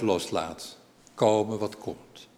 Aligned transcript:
loslaat, 0.00 0.76
komen 1.14 1.58
wat 1.58 1.76
komt. 1.76 2.28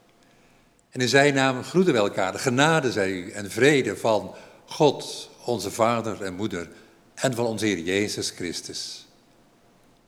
En 0.91 1.01
in 1.01 1.09
zijn 1.09 1.35
naam 1.35 1.63
groeten 1.63 1.93
we 1.93 1.99
elkaar. 1.99 2.33
De 2.33 2.39
genade 2.39 2.93
zij 2.93 3.11
u 3.11 3.31
en 3.31 3.51
vrede 3.51 3.97
van 3.97 4.35
God, 4.65 5.31
onze 5.45 5.71
Vader 5.71 6.23
en 6.23 6.35
Moeder 6.35 6.69
en 7.15 7.35
van 7.35 7.47
onze 7.47 7.67
Heer 7.67 7.79
Jezus 7.79 8.31
Christus. 8.31 9.07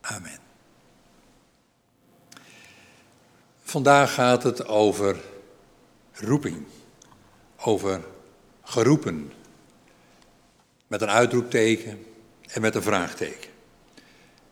Amen. 0.01 0.39
Vandaag 3.63 4.13
gaat 4.13 4.43
het 4.43 4.67
over 4.67 5.17
roeping, 6.13 6.65
over 7.57 8.03
geroepen, 8.63 9.31
met 10.87 11.01
een 11.01 11.09
uitroepteken 11.09 12.05
en 12.47 12.61
met 12.61 12.75
een 12.75 12.81
vraagteken. 12.81 13.49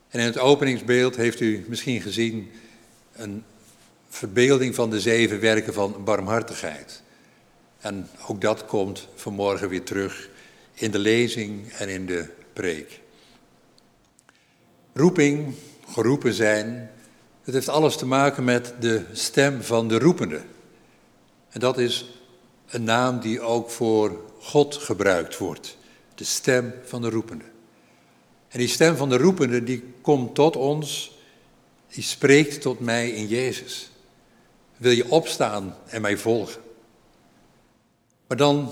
En 0.09 0.19
in 0.19 0.25
het 0.25 0.37
openingsbeeld 0.37 1.15
heeft 1.15 1.39
u 1.39 1.65
misschien 1.67 2.01
gezien 2.01 2.51
een 3.13 3.43
verbeelding 4.09 4.75
van 4.75 4.89
de 4.89 5.01
zeven 5.01 5.39
werken 5.39 5.73
van 5.73 6.03
barmhartigheid. 6.03 7.01
En 7.79 8.09
ook 8.27 8.41
dat 8.41 8.65
komt 8.65 9.07
vanmorgen 9.15 9.69
weer 9.69 9.83
terug 9.83 10.29
in 10.73 10.91
de 10.91 10.99
lezing 10.99 11.71
en 11.71 11.89
in 11.89 12.05
de 12.05 12.29
preek. 12.53 13.01
Roeping, 14.93 15.55
geroepen 15.87 16.33
zijn, 16.33 16.91
het 17.43 17.53
heeft 17.53 17.69
alles 17.69 17.97
te 17.97 18.05
maken 18.05 18.43
met 18.43 18.73
de 18.79 19.05
stem 19.11 19.61
van 19.61 19.87
de 19.87 19.99
roepende. 19.99 20.41
En 21.49 21.59
dat 21.59 21.77
is 21.77 22.19
een 22.67 22.83
naam 22.83 23.19
die 23.19 23.41
ook 23.41 23.69
voor 23.69 24.21
God 24.39 24.75
gebruikt 24.75 25.37
wordt. 25.37 25.77
De 26.15 26.23
stem 26.23 26.73
van 26.85 27.01
de 27.01 27.09
roepende. 27.09 27.43
En 28.47 28.59
die 28.59 28.67
stem 28.67 28.95
van 28.95 29.09
de 29.09 29.17
roepende, 29.17 29.63
die 29.63 29.93
komt 30.01 30.35
tot 30.35 30.55
ons, 30.55 31.12
die 31.93 32.03
spreekt 32.03 32.61
tot 32.61 32.79
mij 32.79 33.09
in 33.09 33.27
Jezus. 33.27 33.89
Wil 34.77 34.91
je 34.91 35.09
opstaan 35.09 35.77
en 35.85 36.01
mij 36.01 36.17
volgen? 36.17 36.61
Maar 38.27 38.37
dan, 38.37 38.71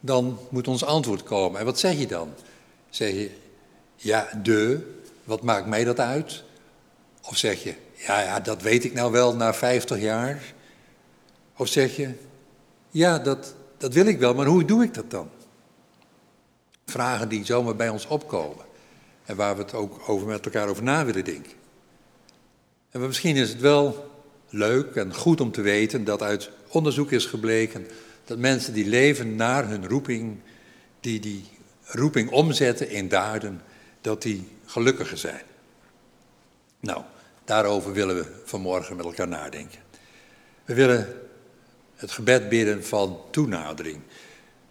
dan 0.00 0.38
moet 0.50 0.68
ons 0.68 0.84
antwoord 0.84 1.22
komen. 1.22 1.60
En 1.60 1.64
wat 1.66 1.78
zeg 1.78 1.98
je 1.98 2.06
dan? 2.06 2.34
Zeg 2.90 3.10
je, 3.12 3.30
ja, 3.96 4.28
de, 4.42 4.90
wat 5.24 5.42
maakt 5.42 5.66
mij 5.66 5.84
dat 5.84 6.00
uit? 6.00 6.44
Of 7.28 7.36
zeg 7.36 7.62
je, 7.62 7.74
ja, 7.94 8.20
ja, 8.20 8.40
dat 8.40 8.62
weet 8.62 8.84
ik 8.84 8.92
nou 8.92 9.12
wel 9.12 9.36
na 9.36 9.54
50 9.54 10.00
jaar? 10.00 10.42
Of 11.56 11.68
zeg 11.68 11.96
je, 11.96 12.10
ja, 12.90 13.18
dat, 13.18 13.54
dat 13.76 13.92
wil 13.92 14.06
ik 14.06 14.18
wel, 14.18 14.34
maar 14.34 14.46
hoe 14.46 14.64
doe 14.64 14.82
ik 14.82 14.94
dat 14.94 15.10
dan? 15.10 15.30
Vragen 16.86 17.28
die 17.28 17.44
zomaar 17.44 17.76
bij 17.76 17.88
ons 17.88 18.06
opkomen. 18.06 18.64
En 19.24 19.36
waar 19.36 19.56
we 19.56 19.62
het 19.62 19.74
ook 19.74 20.08
over 20.08 20.26
met 20.26 20.44
elkaar 20.44 20.68
over 20.68 20.82
na 20.82 21.04
willen 21.04 21.24
denken. 21.24 21.58
En 22.90 23.00
misschien 23.00 23.36
is 23.36 23.48
het 23.48 23.60
wel 23.60 24.10
leuk 24.48 24.94
en 24.94 25.14
goed 25.14 25.40
om 25.40 25.52
te 25.52 25.60
weten 25.60 26.04
dat 26.04 26.22
uit 26.22 26.50
onderzoek 26.68 27.10
is 27.10 27.26
gebleken 27.26 27.86
dat 28.24 28.38
mensen 28.38 28.72
die 28.72 28.86
leven 28.86 29.36
naar 29.36 29.68
hun 29.68 29.88
roeping, 29.88 30.38
die 31.00 31.20
die 31.20 31.44
roeping 31.84 32.30
omzetten 32.30 32.90
in 32.90 33.08
daden, 33.08 33.60
dat 34.00 34.22
die 34.22 34.48
gelukkiger 34.66 35.18
zijn. 35.18 35.42
Nou, 36.80 37.02
daarover 37.44 37.92
willen 37.92 38.16
we 38.16 38.26
vanmorgen 38.44 38.96
met 38.96 39.04
elkaar 39.04 39.28
nadenken. 39.28 39.80
We 40.64 40.74
willen 40.74 41.20
het 41.94 42.10
gebed 42.10 42.48
bidden 42.48 42.84
van 42.84 43.20
toenadering. 43.30 44.00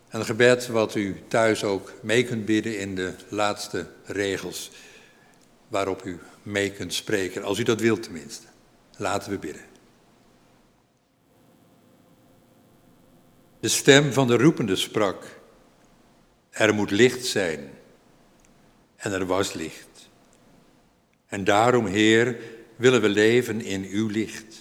En 0.10 0.20
een 0.20 0.26
gebed 0.26 0.68
wat 0.68 0.96
u 0.96 1.22
thuis 1.28 1.64
ook 1.64 1.94
mee 2.02 2.24
kunt 2.24 2.46
bidden 2.46 2.80
in 2.80 2.96
de 2.96 3.14
laatste 3.30 3.88
regels, 4.06 4.72
waarop 5.68 6.06
u 6.06 6.20
mee 6.50 6.72
kunt 6.72 6.94
spreken, 6.94 7.44
als 7.44 7.60
u 7.60 7.64
dat 7.64 7.80
wilt 7.80 8.04
tenminste. 8.04 8.46
Laten 8.98 9.32
we 9.32 9.38
bidden. 9.38 9.66
De 13.60 13.68
stem 13.68 14.14
van 14.14 14.28
de 14.28 14.38
roepende 14.38 14.76
sprak, 14.76 15.40
er 16.50 16.74
moet 16.74 16.92
licht 16.92 17.26
zijn. 17.26 17.70
En 18.96 19.12
er 19.12 19.26
was 19.26 19.54
licht. 19.54 20.10
En 21.28 21.44
daarom, 21.44 21.86
Heer, 21.86 22.38
willen 22.76 23.02
we 23.02 23.10
leven 23.10 23.62
in 23.62 23.84
uw 23.84 24.08
licht. 24.08 24.58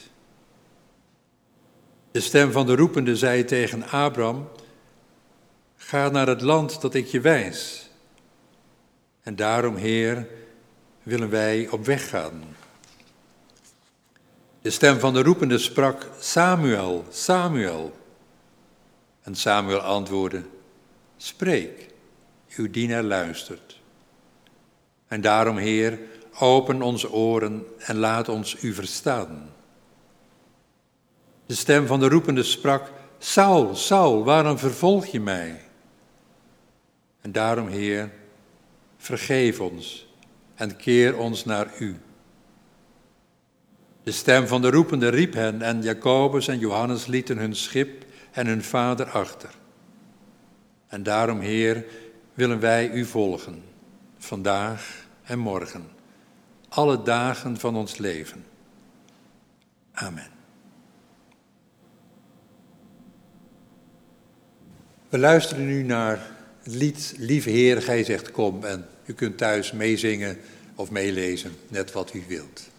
De 2.10 2.20
stem 2.20 2.52
van 2.52 2.66
de 2.66 2.74
roepende 2.74 3.16
zei 3.16 3.44
tegen 3.44 3.82
Abraham, 3.82 4.48
ga 5.76 6.08
naar 6.08 6.26
het 6.26 6.40
land 6.40 6.80
dat 6.80 6.94
ik 6.94 7.06
je 7.06 7.20
wijs. 7.20 7.90
En 9.22 9.36
daarom, 9.36 9.76
Heer, 9.76 10.28
willen 11.08 11.30
wij 11.30 11.68
op 11.70 11.84
weg 11.84 12.08
gaan. 12.08 12.42
De 14.60 14.70
stem 14.70 14.98
van 14.98 15.12
de 15.12 15.22
roepende 15.22 15.58
sprak, 15.58 16.08
Samuel, 16.20 17.04
Samuel. 17.10 17.96
En 19.22 19.34
Samuel 19.34 19.80
antwoordde, 19.80 20.42
spreek, 21.16 21.88
uw 22.56 22.70
dienaar 22.70 23.02
luistert. 23.02 23.80
En 25.06 25.20
daarom, 25.20 25.56
Heer, 25.56 25.98
open 26.38 26.82
onze 26.82 27.12
oren 27.12 27.66
en 27.78 27.96
laat 27.96 28.28
ons 28.28 28.62
u 28.62 28.72
verstaan. 28.74 29.50
De 31.46 31.54
stem 31.54 31.86
van 31.86 32.00
de 32.00 32.08
roepende 32.08 32.42
sprak, 32.42 32.90
Saul, 33.18 33.74
Saul, 33.74 34.24
waarom 34.24 34.58
vervolg 34.58 35.06
je 35.06 35.20
mij? 35.20 35.60
En 37.20 37.32
daarom, 37.32 37.68
Heer, 37.68 38.12
vergeef 38.96 39.60
ons 39.60 40.07
en 40.58 40.76
keer 40.76 41.18
ons 41.18 41.44
naar 41.44 41.68
u. 41.78 41.96
De 44.02 44.12
stem 44.12 44.46
van 44.46 44.62
de 44.62 44.70
roepende 44.70 45.08
riep 45.08 45.32
hen 45.32 45.62
en 45.62 45.82
Jacobus 45.82 46.48
en 46.48 46.58
Johannes 46.58 47.06
lieten 47.06 47.38
hun 47.38 47.56
schip 47.56 48.04
en 48.30 48.46
hun 48.46 48.62
vader 48.62 49.10
achter. 49.10 49.50
En 50.88 51.02
daarom, 51.02 51.40
Heer, 51.40 51.84
willen 52.34 52.60
wij 52.60 52.90
u 52.90 53.04
volgen, 53.04 53.62
vandaag 54.18 55.06
en 55.22 55.38
morgen, 55.38 55.88
alle 56.68 57.02
dagen 57.02 57.56
van 57.56 57.76
ons 57.76 57.96
leven. 57.96 58.44
Amen. 59.92 60.30
We 65.08 65.18
luisteren 65.18 65.66
nu 65.66 65.82
naar 65.82 66.30
het 66.62 66.74
lied 66.74 67.14
Lieve 67.18 67.50
Heer, 67.50 67.82
Gij 67.82 68.04
zegt 68.04 68.30
kom. 68.30 68.64
En 68.64 68.86
u 69.08 69.14
kunt 69.14 69.38
thuis 69.38 69.72
meezingen 69.72 70.38
of 70.74 70.90
meelezen, 70.90 71.52
net 71.68 71.92
wat 71.92 72.14
u 72.14 72.22
wilt. 72.28 72.70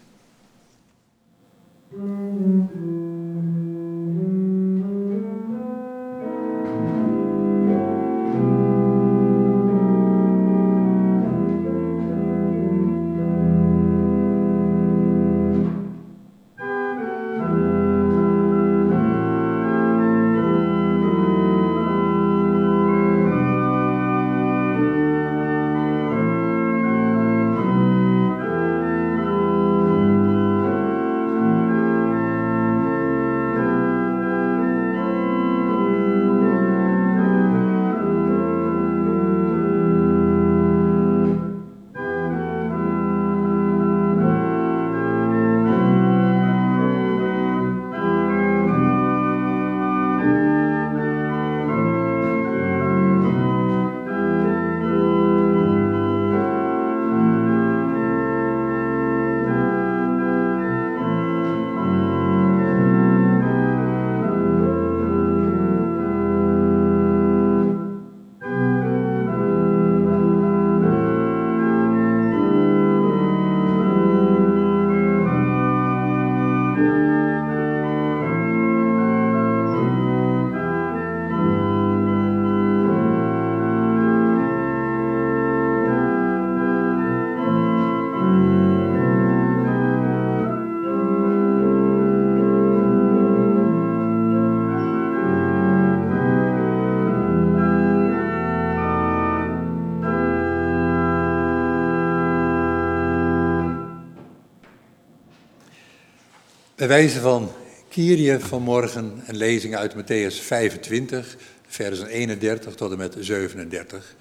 Bij 106.80 106.88
wijze 106.88 107.20
van 107.20 107.52
Kyrie 107.90 108.40
vanmorgen 108.40 109.24
een 109.26 109.38
lezing 109.38 109.76
uit 109.76 109.94
Matthäus 109.94 110.42
25, 110.42 111.38
versen 111.68 112.08
31 112.08 112.76
tot 112.76 112.92
en 112.92 112.98
met 112.98 113.16
37. 113.20 114.16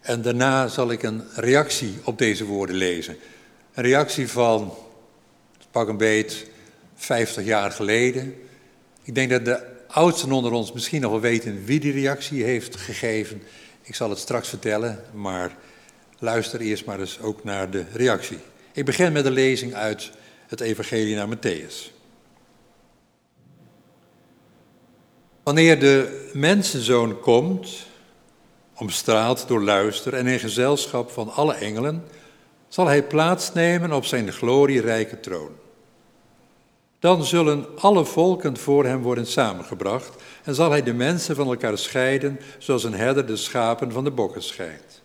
En 0.00 0.22
daarna 0.22 0.68
zal 0.68 0.90
ik 0.90 1.02
een 1.02 1.22
reactie 1.34 1.94
op 2.04 2.18
deze 2.18 2.44
woorden 2.44 2.76
lezen. 2.76 3.16
Een 3.74 3.82
reactie 3.82 4.28
van, 4.28 4.74
pak 5.70 5.88
een 5.88 5.96
beet, 5.96 6.46
50 6.94 7.44
jaar 7.44 7.70
geleden. 7.70 8.34
Ik 9.02 9.14
denk 9.14 9.30
dat 9.30 9.44
de 9.44 9.62
oudsten 9.86 10.32
onder 10.32 10.52
ons 10.52 10.72
misschien 10.72 11.00
nog 11.00 11.10
wel 11.10 11.20
weten 11.20 11.64
wie 11.64 11.80
die 11.80 11.92
reactie 11.92 12.44
heeft 12.44 12.76
gegeven. 12.76 13.42
Ik 13.82 13.94
zal 13.94 14.10
het 14.10 14.18
straks 14.18 14.48
vertellen, 14.48 15.04
maar 15.14 15.56
luister 16.18 16.60
eerst 16.60 16.84
maar 16.84 17.00
eens 17.00 17.20
ook 17.20 17.44
naar 17.44 17.70
de 17.70 17.84
reactie. 17.92 18.38
Ik 18.72 18.84
begin 18.84 19.12
met 19.12 19.24
de 19.24 19.30
lezing 19.30 19.74
uit 19.74 20.10
het 20.50 20.60
Evangelie 20.60 21.14
naar 21.14 21.28
Matthäus. 21.28 21.92
Wanneer 25.42 25.80
de 25.80 26.30
mensenzoon 26.32 27.20
komt, 27.20 27.86
omstraald 28.74 29.48
door 29.48 29.62
luister 29.62 30.14
en 30.14 30.26
in 30.26 30.38
gezelschap 30.38 31.10
van 31.10 31.32
alle 31.32 31.54
engelen, 31.54 32.04
zal 32.68 32.86
hij 32.86 33.02
plaatsnemen 33.02 33.92
op 33.92 34.04
zijn 34.04 34.32
glorierijke 34.32 35.20
troon. 35.20 35.50
Dan 36.98 37.24
zullen 37.24 37.66
alle 37.78 38.04
volken 38.04 38.56
voor 38.56 38.84
hem 38.84 39.02
worden 39.02 39.26
samengebracht 39.26 40.22
en 40.44 40.54
zal 40.54 40.70
hij 40.70 40.82
de 40.82 40.94
mensen 40.94 41.36
van 41.36 41.46
elkaar 41.46 41.78
scheiden, 41.78 42.40
zoals 42.58 42.84
een 42.84 42.94
herder 42.94 43.26
de 43.26 43.36
schapen 43.36 43.92
van 43.92 44.04
de 44.04 44.10
bokken 44.10 44.42
scheidt. 44.42 45.02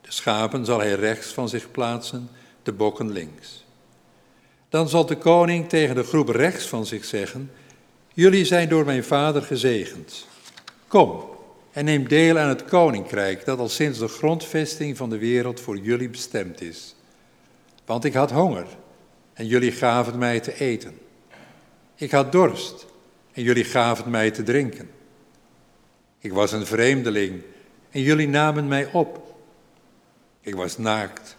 De 0.00 0.12
schapen 0.12 0.64
zal 0.64 0.78
hij 0.78 0.94
rechts 0.94 1.32
van 1.32 1.48
zich 1.48 1.70
plaatsen, 1.70 2.28
de 2.62 2.72
bokken 2.72 3.10
links. 3.10 3.64
Dan 4.72 4.88
zal 4.88 5.06
de 5.06 5.16
koning 5.16 5.68
tegen 5.68 5.94
de 5.94 6.02
groep 6.02 6.28
rechts 6.28 6.66
van 6.66 6.86
zich 6.86 7.04
zeggen: 7.04 7.50
Jullie 8.12 8.44
zijn 8.44 8.68
door 8.68 8.84
mijn 8.84 9.04
vader 9.04 9.42
gezegend. 9.42 10.26
Kom 10.88 11.24
en 11.72 11.84
neem 11.84 12.08
deel 12.08 12.38
aan 12.38 12.48
het 12.48 12.64
koninkrijk 12.64 13.44
dat 13.44 13.58
al 13.58 13.68
sinds 13.68 13.98
de 13.98 14.08
grondvesting 14.08 14.96
van 14.96 15.10
de 15.10 15.18
wereld 15.18 15.60
voor 15.60 15.78
jullie 15.78 16.08
bestemd 16.08 16.60
is. 16.60 16.94
Want 17.84 18.04
ik 18.04 18.14
had 18.14 18.30
honger 18.30 18.66
en 19.32 19.46
jullie 19.46 19.72
gaven 19.72 20.18
mij 20.18 20.40
te 20.40 20.58
eten. 20.58 20.98
Ik 21.94 22.10
had 22.10 22.32
dorst 22.32 22.86
en 23.32 23.42
jullie 23.42 23.64
gaven 23.64 24.10
mij 24.10 24.30
te 24.30 24.42
drinken. 24.42 24.90
Ik 26.18 26.32
was 26.32 26.52
een 26.52 26.66
vreemdeling 26.66 27.42
en 27.90 28.00
jullie 28.00 28.28
namen 28.28 28.68
mij 28.68 28.92
op. 28.92 29.34
Ik 30.40 30.54
was 30.54 30.78
naakt 30.78 31.36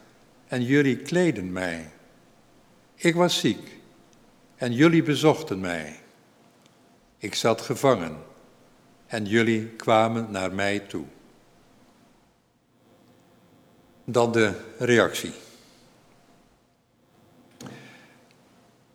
en 0.47 0.63
jullie 0.63 0.97
kleden 0.97 1.51
mij. 1.51 1.91
Ik 3.03 3.15
was 3.15 3.39
ziek 3.39 3.77
en 4.55 4.73
jullie 4.73 5.03
bezochten 5.03 5.59
mij. 5.59 5.99
Ik 7.17 7.35
zat 7.35 7.61
gevangen 7.61 8.17
en 9.05 9.25
jullie 9.25 9.67
kwamen 9.67 10.31
naar 10.31 10.53
mij 10.53 10.79
toe. 10.79 11.05
Dan 14.05 14.31
de 14.31 14.53
reactie. 14.77 15.31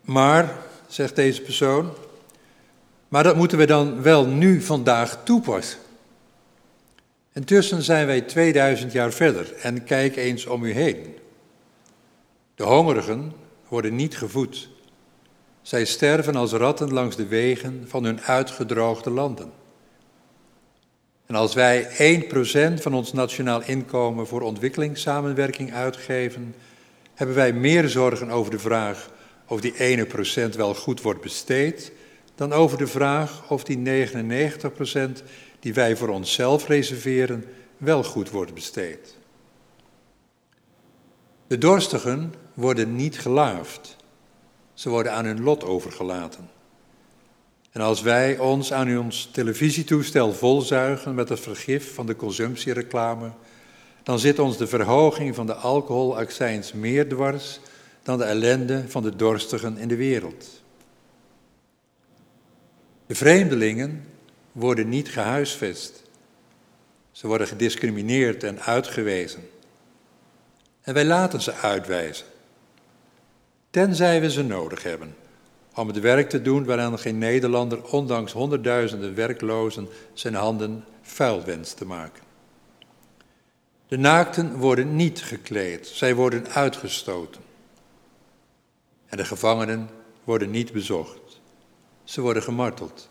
Maar, 0.01 0.59
zegt 0.87 1.17
deze 1.17 1.43
persoon, 1.43 1.93
maar 3.09 3.23
dat 3.23 3.37
moeten 3.37 3.59
we 3.59 3.67
dan 3.67 4.03
wel 4.03 4.27
nu 4.27 4.61
vandaag 4.61 5.23
toepassen. 5.25 5.81
Intussen 7.33 7.83
zijn 7.83 8.07
wij 8.07 8.21
2000 8.21 8.93
jaar 8.93 9.13
verder 9.13 9.55
en 9.55 9.85
kijk 9.85 10.17
eens 10.17 10.47
om 10.47 10.65
u 10.65 10.73
heen. 10.73 11.17
De 12.55 12.65
hongerigen 12.65 13.38
worden 13.69 13.95
niet 13.95 14.17
gevoed. 14.17 14.69
Zij 15.63 15.85
sterven 15.85 16.37
als 16.37 16.53
ratten 16.53 16.93
langs 16.93 17.17
de 17.17 17.27
wegen 17.27 17.85
van 17.89 18.05
hun 18.05 18.21
uitgedroogde 18.21 19.11
landen. 19.11 19.53
En 21.27 21.35
als 21.35 21.55
wij 21.55 21.89
1% 22.79 22.83
van 22.83 22.95
ons 22.95 23.13
nationaal 23.13 23.63
inkomen 23.63 24.27
voor 24.27 24.41
ontwikkelingssamenwerking 24.41 25.73
uitgeven, 25.73 26.55
hebben 27.15 27.37
wij 27.37 27.53
meer 27.53 27.89
zorgen 27.89 28.31
over 28.31 28.51
de 28.51 28.59
vraag 28.59 29.11
of 29.47 29.61
die 29.61 29.79
ene 29.79 30.07
procent 30.07 30.55
wel 30.55 30.75
goed 30.75 31.03
wordt 31.03 31.21
besteed, 31.21 31.93
dan 32.35 32.53
over 32.53 32.79
de 32.79 32.87
vraag 32.87 33.51
of 33.51 33.65
die 33.65 34.07
99% 34.09 35.23
die 35.61 35.75
wij 35.75 35.97
voor 35.97 36.09
onszelf 36.09 36.69
reserveren 36.69 37.45
wel 37.77 38.05
goed 38.05 38.31
wordt 38.31 38.55
besteed. 38.55 39.17
De 41.47 41.59
dorstigen 41.59 42.35
worden 42.59 42.97
niet 42.97 43.19
gelaafd. 43.19 43.97
Ze 44.75 44.89
worden 44.89 45.13
aan 45.13 45.25
hun 45.25 45.43
lot 45.43 45.65
overgelaten. 45.65 46.51
En 47.71 47.81
als 47.81 48.03
wij 48.03 48.39
ons 48.39 48.73
aan 48.73 48.99
ons 48.99 49.29
televisietoestel 49.33 50.33
volzuigen 50.33 51.15
met 51.15 51.29
het 51.29 51.41
vergif 51.41 51.95
van 51.95 52.07
de 52.07 52.17
consumptiereclame, 52.17 53.31
dan 54.03 54.19
zit 54.19 54.39
ons 54.39 54.57
de 54.57 54.67
verhoging 54.67 55.35
van 55.35 55.47
de 55.47 55.55
alcoholaccijns 55.55 56.73
meer 56.73 57.09
dwars 57.09 57.61
dan 58.03 58.19
de 58.19 58.25
ellende 58.25 58.85
van 58.89 59.03
de 59.03 59.17
dorstigen 59.17 59.77
in 59.77 59.89
de 59.89 59.97
wereld. 59.97 60.63
De 63.07 63.15
vreemdelingen 63.15 64.05
worden 64.53 64.89
niet 64.89 65.09
gehuisvest. 65.09 66.03
Ze 67.13 67.27
worden 67.27 67.47
gediscrimineerd 67.47 68.45
en 68.45 68.61
uitgewezen. 68.61 69.49
En 70.81 70.95
wij 70.95 71.05
laten 71.05 71.41
ze 71.41 71.53
uitwijzen. 71.53 72.27
Tenzij 73.71 74.21
we 74.21 74.31
ze 74.31 74.43
nodig 74.43 74.83
hebben 74.83 75.15
om 75.75 75.87
het 75.87 76.01
werk 76.01 76.29
te 76.29 76.43
doen 76.43 76.65
waaraan 76.65 76.99
geen 76.99 77.19
Nederlander, 77.19 77.85
ondanks 77.85 78.33
honderdduizenden 78.33 79.15
werklozen, 79.15 79.89
zijn 80.13 80.35
handen 80.35 80.85
vuil 81.03 81.45
wenst 81.45 81.77
te 81.77 81.85
maken. 81.85 82.23
De 83.89 83.97
naakten 83.97 84.57
worden 84.57 84.97
niet 84.97 85.23
gekleed, 85.23 85.87
zij 85.87 86.15
worden 86.15 86.49
uitgestoten. 86.49 87.41
En 89.07 89.17
de 89.17 89.25
gevangenen 89.25 89.89
worden 90.25 90.51
niet 90.51 90.73
bezocht, 90.73 91.41
ze 92.05 92.21
worden 92.21 92.43
gemarteld. 92.43 93.09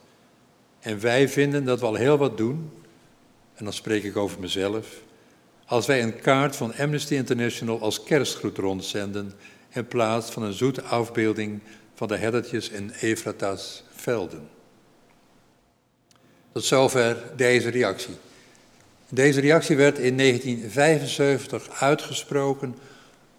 En 0.80 1.00
wij 1.00 1.30
vinden 1.30 1.66
dat 1.66 1.80
we 1.80 1.86
al 1.86 1.96
heel 1.96 2.18
wat 2.18 2.38
doen, 2.38 2.72
en 3.54 3.64
dan 3.64 3.74
spreek 3.74 4.04
ik 4.04 4.18
over 4.18 4.40
mezelf, 4.40 5.02
als 5.66 5.86
wij 5.86 6.04
een 6.04 6.20
kaart 6.20 6.56
van 6.56 6.74
Amnesty 6.76 7.14
International 7.14 7.82
als 7.82 8.04
kerstgroet 8.04 8.58
rondzenden 8.58 9.34
in 9.78 9.88
plaats 9.88 10.32
van 10.32 10.44
een 10.44 10.54
zoete 10.54 10.82
afbeelding 10.82 11.62
van 11.94 12.08
de 12.08 12.18
herdertjes 12.18 12.70
in 12.70 12.90
Efrata's 12.90 13.84
velden. 13.96 14.50
Tot 16.52 16.64
zover 16.64 17.18
deze 17.36 17.70
reactie. 17.70 18.16
Deze 19.10 19.40
reactie 19.40 19.76
werd 19.76 19.98
in 19.98 20.18
1975 20.18 21.70
uitgesproken 21.70 22.76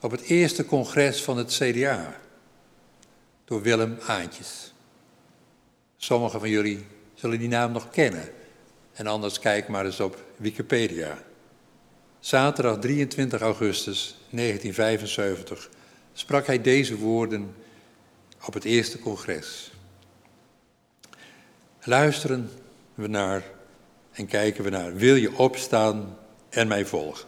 op 0.00 0.11
het 0.11 0.21
eerste 0.21 0.64
congres 0.64 1.23
van 1.23 1.37
het 1.37 1.49
CDA 1.50 2.16
door 3.45 3.62
Willem 3.62 3.99
Aantjes. 4.07 4.73
Sommigen 5.97 6.40
van 6.40 6.49
jullie 6.49 6.87
zullen 7.14 7.38
die 7.38 7.49
naam 7.49 7.73
nog 7.73 7.90
kennen 7.90 8.28
en 8.92 9.07
anders 9.07 9.38
kijk 9.38 9.68
maar 9.68 9.85
eens 9.85 10.00
op 10.00 10.25
Wikipedia. 10.37 11.18
Zaterdag 12.21 12.78
23 12.78 13.40
augustus 13.40 14.16
1975 14.30 15.68
sprak 16.18 16.46
hij 16.46 16.60
deze 16.60 16.96
woorden 16.96 17.54
op 18.46 18.54
het 18.54 18.64
eerste 18.64 18.98
congres. 18.98 19.72
Luisteren 21.82 22.50
we 22.94 23.06
naar 23.06 23.42
en 24.10 24.26
kijken 24.26 24.64
we 24.64 24.70
naar, 24.70 24.94
wil 24.94 25.14
je 25.14 25.37
opstaan 25.37 26.18
en 26.48 26.68
mij 26.68 26.87
volgen? 26.87 27.27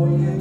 hoy 0.00 0.39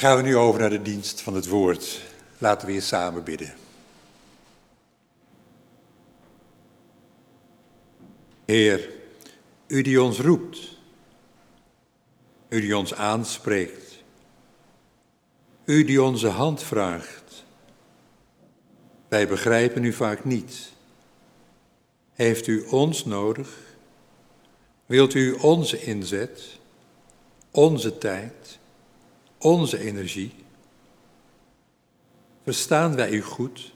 Dan 0.00 0.08
gaan 0.08 0.18
we 0.18 0.28
nu 0.28 0.36
over 0.36 0.60
naar 0.60 0.70
de 0.70 0.82
dienst 0.82 1.20
van 1.20 1.34
het 1.34 1.48
woord. 1.48 2.00
Laten 2.38 2.66
we 2.66 2.72
weer 2.72 2.82
samen 2.82 3.24
bidden. 3.24 3.54
Heer, 8.44 8.90
u 9.66 9.82
die 9.82 10.02
ons 10.02 10.18
roept, 10.18 10.76
u 12.48 12.60
die 12.60 12.76
ons 12.76 12.94
aanspreekt, 12.94 14.02
u 15.64 15.84
die 15.84 16.02
onze 16.02 16.28
hand 16.28 16.62
vraagt. 16.62 17.44
Wij 19.08 19.28
begrijpen 19.28 19.84
u 19.84 19.92
vaak 19.92 20.24
niet. 20.24 20.72
Heeft 22.12 22.46
u 22.46 22.62
ons 22.62 23.04
nodig? 23.04 23.56
Wilt 24.86 25.14
u 25.14 25.32
onze 25.32 25.82
inzet, 25.82 26.58
onze 27.50 27.98
tijd, 27.98 28.59
onze 29.40 29.78
energie? 29.78 30.32
Verstaan 32.44 32.94
wij 32.94 33.10
u 33.10 33.22
goed? 33.22 33.72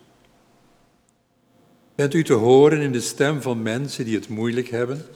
Bent 1.94 2.14
u 2.14 2.24
te 2.24 2.32
horen 2.32 2.80
in 2.80 2.92
de 2.92 3.00
stem 3.00 3.42
van 3.42 3.62
mensen 3.62 4.04
die 4.04 4.14
het 4.14 4.28
moeilijk 4.28 4.68
hebben? 4.68 5.06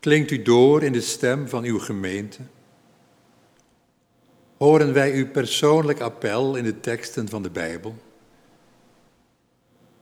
Klinkt 0.00 0.30
u 0.30 0.42
door 0.42 0.82
in 0.82 0.92
de 0.92 1.00
stem 1.00 1.48
van 1.48 1.64
uw 1.64 1.78
gemeente? 1.78 2.38
Horen 4.56 4.92
wij 4.92 5.12
uw 5.12 5.30
persoonlijk 5.30 6.00
appel 6.00 6.56
in 6.56 6.64
de 6.64 6.80
teksten 6.80 7.28
van 7.28 7.42
de 7.42 7.50
Bijbel? 7.50 7.94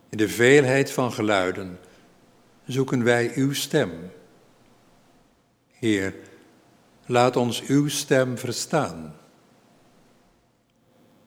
In 0.09 0.19
de 0.19 0.29
veelheid 0.29 0.91
van 0.91 1.13
geluiden 1.13 1.79
zoeken 2.67 3.05
wij 3.05 3.33
uw 3.35 3.53
stem. 3.53 3.91
Heer, 5.71 6.15
laat 7.11 7.37
ons 7.37 7.63
uw 7.67 7.89
stem 7.89 8.39
verstaan. 8.39 9.17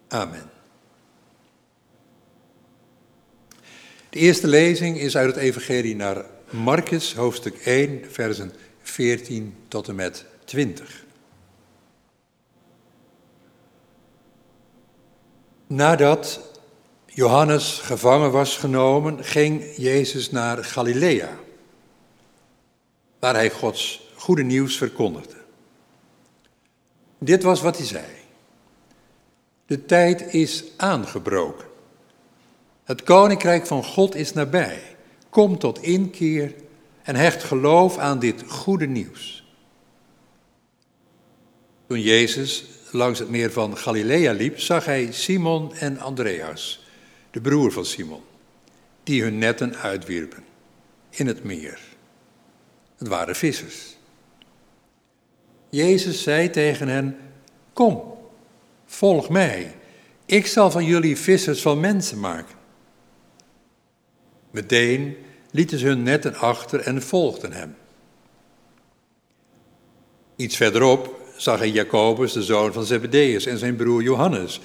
Amen. 0.07 0.49
De 4.09 4.19
eerste 4.19 4.47
lezing 4.47 4.97
is 4.97 5.17
uit 5.17 5.35
het 5.35 5.43
Evangelie 5.43 5.95
naar 5.95 6.25
Marcus, 6.49 7.13
hoofdstuk 7.13 7.55
1, 7.55 8.11
versen 8.11 8.53
14 8.81 9.55
tot 9.67 9.87
en 9.87 9.95
met 9.95 10.25
20. 10.45 11.05
Nadat 15.67 16.39
Johannes 17.05 17.79
gevangen 17.79 18.31
was 18.31 18.57
genomen, 18.57 19.23
ging 19.23 19.75
Jezus 19.75 20.31
naar 20.31 20.63
Galilea, 20.63 21.39
waar 23.19 23.33
hij 23.33 23.49
Gods 23.49 24.11
goede 24.15 24.43
nieuws 24.43 24.77
verkondigde. 24.77 25.32
Dit 27.23 27.43
was 27.43 27.61
wat 27.61 27.77
hij 27.77 27.85
zei. 27.85 28.05
De 29.65 29.85
tijd 29.85 30.33
is 30.33 30.63
aangebroken. 30.77 31.65
Het 32.83 33.03
koninkrijk 33.03 33.65
van 33.67 33.83
God 33.83 34.15
is 34.15 34.33
nabij. 34.33 34.81
Kom 35.29 35.57
tot 35.57 35.81
inkeer 35.81 36.53
en 37.03 37.15
hecht 37.15 37.43
geloof 37.43 37.97
aan 37.97 38.19
dit 38.19 38.43
goede 38.47 38.87
nieuws. 38.87 39.43
Toen 41.87 42.01
Jezus 42.01 42.65
langs 42.91 43.19
het 43.19 43.29
meer 43.29 43.51
van 43.51 43.77
Galilea 43.77 44.31
liep, 44.31 44.59
zag 44.59 44.85
hij 44.85 45.11
Simon 45.11 45.73
en 45.75 45.99
Andreas, 45.99 46.85
de 47.31 47.41
broer 47.41 47.71
van 47.71 47.85
Simon, 47.85 48.21
die 49.03 49.21
hun 49.21 49.37
netten 49.37 49.75
uitwierpen 49.75 50.43
in 51.09 51.27
het 51.27 51.43
meer. 51.43 51.79
Het 52.97 53.07
waren 53.07 53.35
vissers. 53.35 53.92
Jezus 55.73 56.23
zei 56.23 56.49
tegen 56.49 56.87
hen: 56.87 57.17
Kom, 57.73 58.03
volg 58.85 59.29
mij. 59.29 59.75
Ik 60.25 60.47
zal 60.47 60.71
van 60.71 60.85
jullie 60.85 61.17
vissers 61.17 61.61
van 61.61 61.79
mensen 61.79 62.19
maken. 62.19 62.55
Meteen 64.51 65.15
lieten 65.51 65.79
ze 65.79 65.85
hun 65.85 66.03
netten 66.03 66.35
achter 66.35 66.79
en 66.79 67.01
volgden 67.01 67.51
hem. 67.51 67.75
Iets 70.35 70.55
verderop 70.55 71.21
zag 71.37 71.59
hij 71.59 71.69
Jacobus, 71.69 72.33
de 72.33 72.43
zoon 72.43 72.73
van 72.73 72.85
Zebedeus, 72.85 73.45
en 73.45 73.57
zijn 73.57 73.75
broer 73.75 74.01
Johannes, 74.01 74.61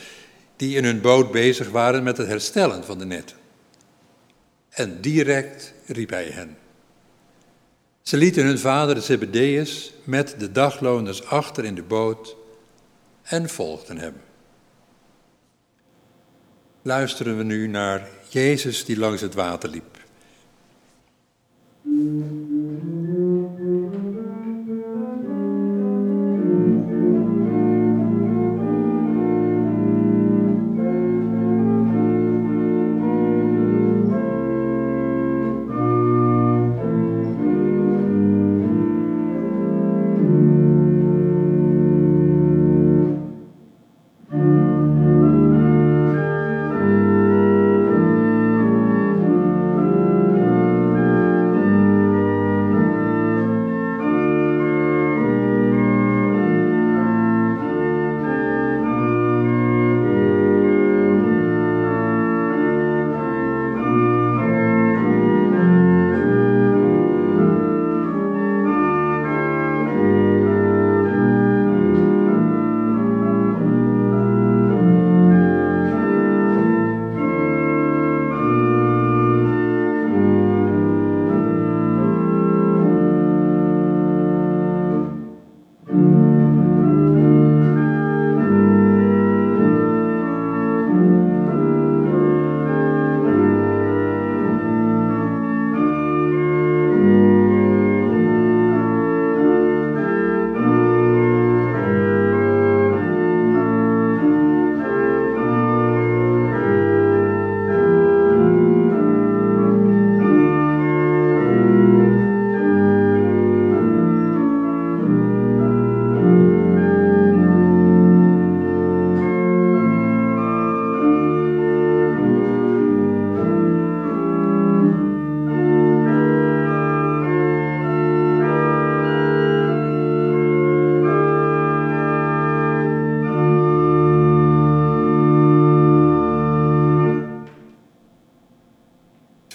die 0.56 0.76
in 0.76 0.84
hun 0.84 1.00
boot 1.00 1.30
bezig 1.30 1.70
waren 1.70 2.02
met 2.02 2.16
het 2.16 2.26
herstellen 2.26 2.84
van 2.84 2.98
de 2.98 3.04
netten. 3.04 3.36
En 4.68 5.00
direct 5.00 5.74
riep 5.86 6.10
hij 6.10 6.26
hen. 6.26 6.56
Ze 8.08 8.16
lieten 8.16 8.44
hun 8.44 8.58
vader 8.58 9.02
Zebedeus 9.02 9.92
met 10.04 10.34
de 10.38 10.52
dagloners 10.52 11.24
achter 11.24 11.64
in 11.64 11.74
de 11.74 11.82
boot 11.82 12.36
en 13.22 13.48
volgden 13.48 13.98
hem. 13.98 14.14
Luisteren 16.82 17.36
we 17.36 17.42
nu 17.42 17.66
naar 17.66 18.08
Jezus 18.28 18.84
die 18.84 18.98
langs 18.98 19.20
het 19.20 19.34
water 19.34 19.68
liep. 19.70 19.98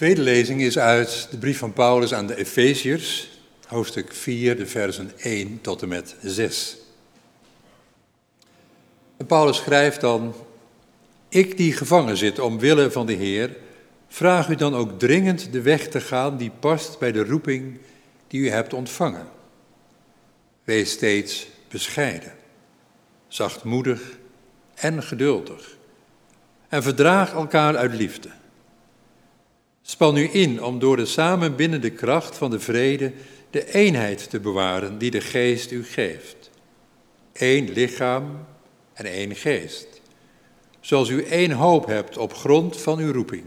Tweede 0.04 0.22
lezing 0.22 0.60
is 0.60 0.78
uit 0.78 1.28
de 1.30 1.38
brief 1.38 1.58
van 1.58 1.72
Paulus 1.72 2.14
aan 2.14 2.26
de 2.26 2.36
Efeziërs, 2.36 3.30
hoofdstuk 3.66 4.12
4, 4.12 4.56
de 4.56 4.66
versen 4.66 5.10
1 5.16 5.60
tot 5.60 5.82
en 5.82 5.88
met 5.88 6.16
6. 6.22 6.76
En 9.16 9.26
Paulus 9.26 9.56
schrijft 9.56 10.00
dan, 10.00 10.34
ik 11.28 11.56
die 11.56 11.72
gevangen 11.72 12.16
zit 12.16 12.38
omwille 12.38 12.90
van 12.90 13.06
de 13.06 13.12
Heer, 13.12 13.56
vraag 14.08 14.48
u 14.48 14.54
dan 14.54 14.74
ook 14.74 14.98
dringend 14.98 15.52
de 15.52 15.62
weg 15.62 15.88
te 15.88 16.00
gaan 16.00 16.36
die 16.36 16.52
past 16.60 16.98
bij 16.98 17.12
de 17.12 17.24
roeping 17.24 17.78
die 18.26 18.40
u 18.40 18.48
hebt 18.48 18.72
ontvangen. 18.72 19.26
Wees 20.64 20.90
steeds 20.90 21.46
bescheiden, 21.68 22.32
zachtmoedig 23.28 24.00
en 24.74 25.02
geduldig. 25.02 25.76
En 26.68 26.82
verdraag 26.82 27.32
elkaar 27.32 27.76
uit 27.76 27.94
liefde. 27.94 28.30
Span 29.86 30.16
u 30.16 30.28
in 30.32 30.62
om 30.62 30.78
door 30.78 30.96
de 30.96 31.06
samenbindende 31.06 31.90
kracht 31.90 32.36
van 32.36 32.50
de 32.50 32.60
vrede 32.60 33.12
de 33.50 33.72
eenheid 33.72 34.30
te 34.30 34.40
bewaren 34.40 34.98
die 34.98 35.10
de 35.10 35.20
geest 35.20 35.70
u 35.70 35.84
geeft. 35.84 36.50
Eén 37.32 37.72
lichaam 37.72 38.46
en 38.92 39.04
één 39.04 39.34
geest. 39.36 39.86
Zoals 40.80 41.08
u 41.08 41.24
één 41.24 41.50
hoop 41.50 41.86
hebt 41.86 42.18
op 42.18 42.34
grond 42.34 42.76
van 42.76 42.98
uw 42.98 43.12
roeping. 43.12 43.44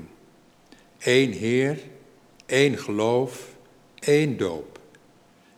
Eén 1.00 1.32
Heer, 1.32 1.80
één 2.45 2.78
geloof, 2.78 3.56
één 4.00 4.38
doop. 4.38 4.80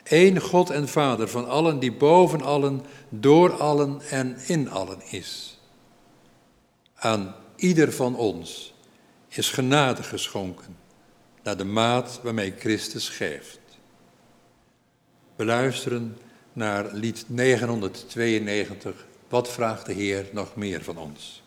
Eén 0.04 0.40
God 0.40 0.70
en 0.70 0.88
Vader 0.88 1.28
van 1.28 1.48
allen 1.48 1.80
die 1.80 1.94
boven 1.94 2.42
allen, 2.42 2.82
door 3.10 3.52
allen 3.52 4.02
en 4.10 4.38
in 4.48 4.70
allen 4.70 5.02
is. 5.10 5.60
Aan 6.96 7.36
ieder 7.56 7.92
van 7.94 8.16
ons 8.16 8.74
is 9.38 9.50
genade 9.50 10.04
geschonken, 10.04 10.78
naar 11.44 11.58
de 11.58 11.64
maat 11.64 12.20
waarmee 12.24 12.54
Christus 12.60 13.10
geeft. 13.10 13.60
We 15.36 15.46
luisteren 15.46 16.18
naar 16.54 16.94
lied 16.94 17.26
992. 17.28 19.08
Wat 19.30 19.50
vraagt 19.50 19.86
de 19.86 19.94
Heer 19.94 20.30
nog 20.32 20.56
meer 20.56 20.84
van 20.84 20.98
ons? 20.98 21.44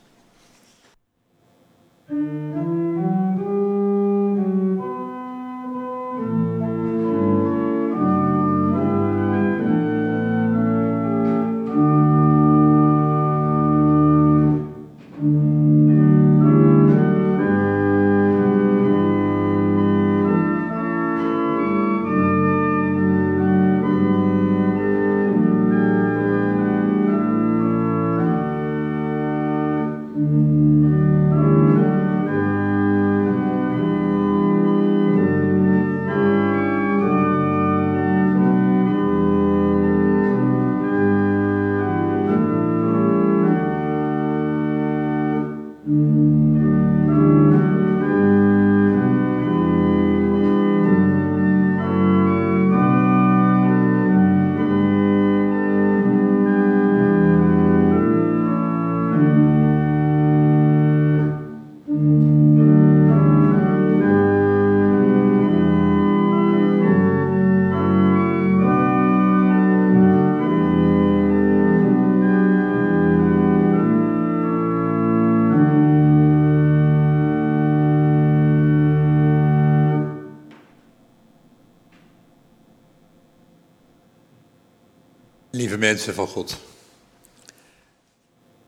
Mensen 85.92 86.14
van 86.14 86.26
God. 86.26 86.56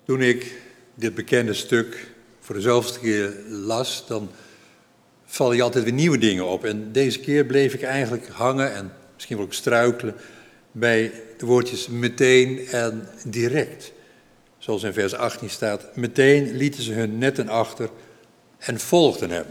Toen 0.04 0.20
ik 0.20 0.52
dit 0.94 1.14
bekende 1.14 1.54
stuk 1.54 2.10
voor 2.40 2.54
de 2.54 2.60
zoveelste 2.60 2.98
keer 2.98 3.34
las, 3.48 4.04
dan 4.06 4.30
val 5.24 5.52
je 5.52 5.62
altijd 5.62 5.84
weer 5.84 5.92
nieuwe 5.92 6.18
dingen 6.18 6.46
op. 6.46 6.64
En 6.64 6.92
deze 6.92 7.20
keer 7.20 7.44
bleef 7.44 7.74
ik 7.74 7.82
eigenlijk 7.82 8.28
hangen 8.28 8.74
en 8.74 8.92
misschien 9.14 9.36
wel 9.36 9.44
ook 9.44 9.52
struikelen 9.52 10.14
bij 10.72 11.12
de 11.38 11.46
woordjes 11.46 11.88
meteen 11.88 12.66
en 12.68 13.08
direct. 13.24 13.92
Zoals 14.58 14.82
in 14.82 14.92
vers 14.92 15.14
18 15.14 15.50
staat, 15.50 15.96
meteen 15.96 16.56
lieten 16.56 16.82
ze 16.82 16.92
hun 16.92 17.18
netten 17.18 17.48
achter 17.48 17.90
en 18.58 18.80
volgden 18.80 19.30
hem. 19.30 19.46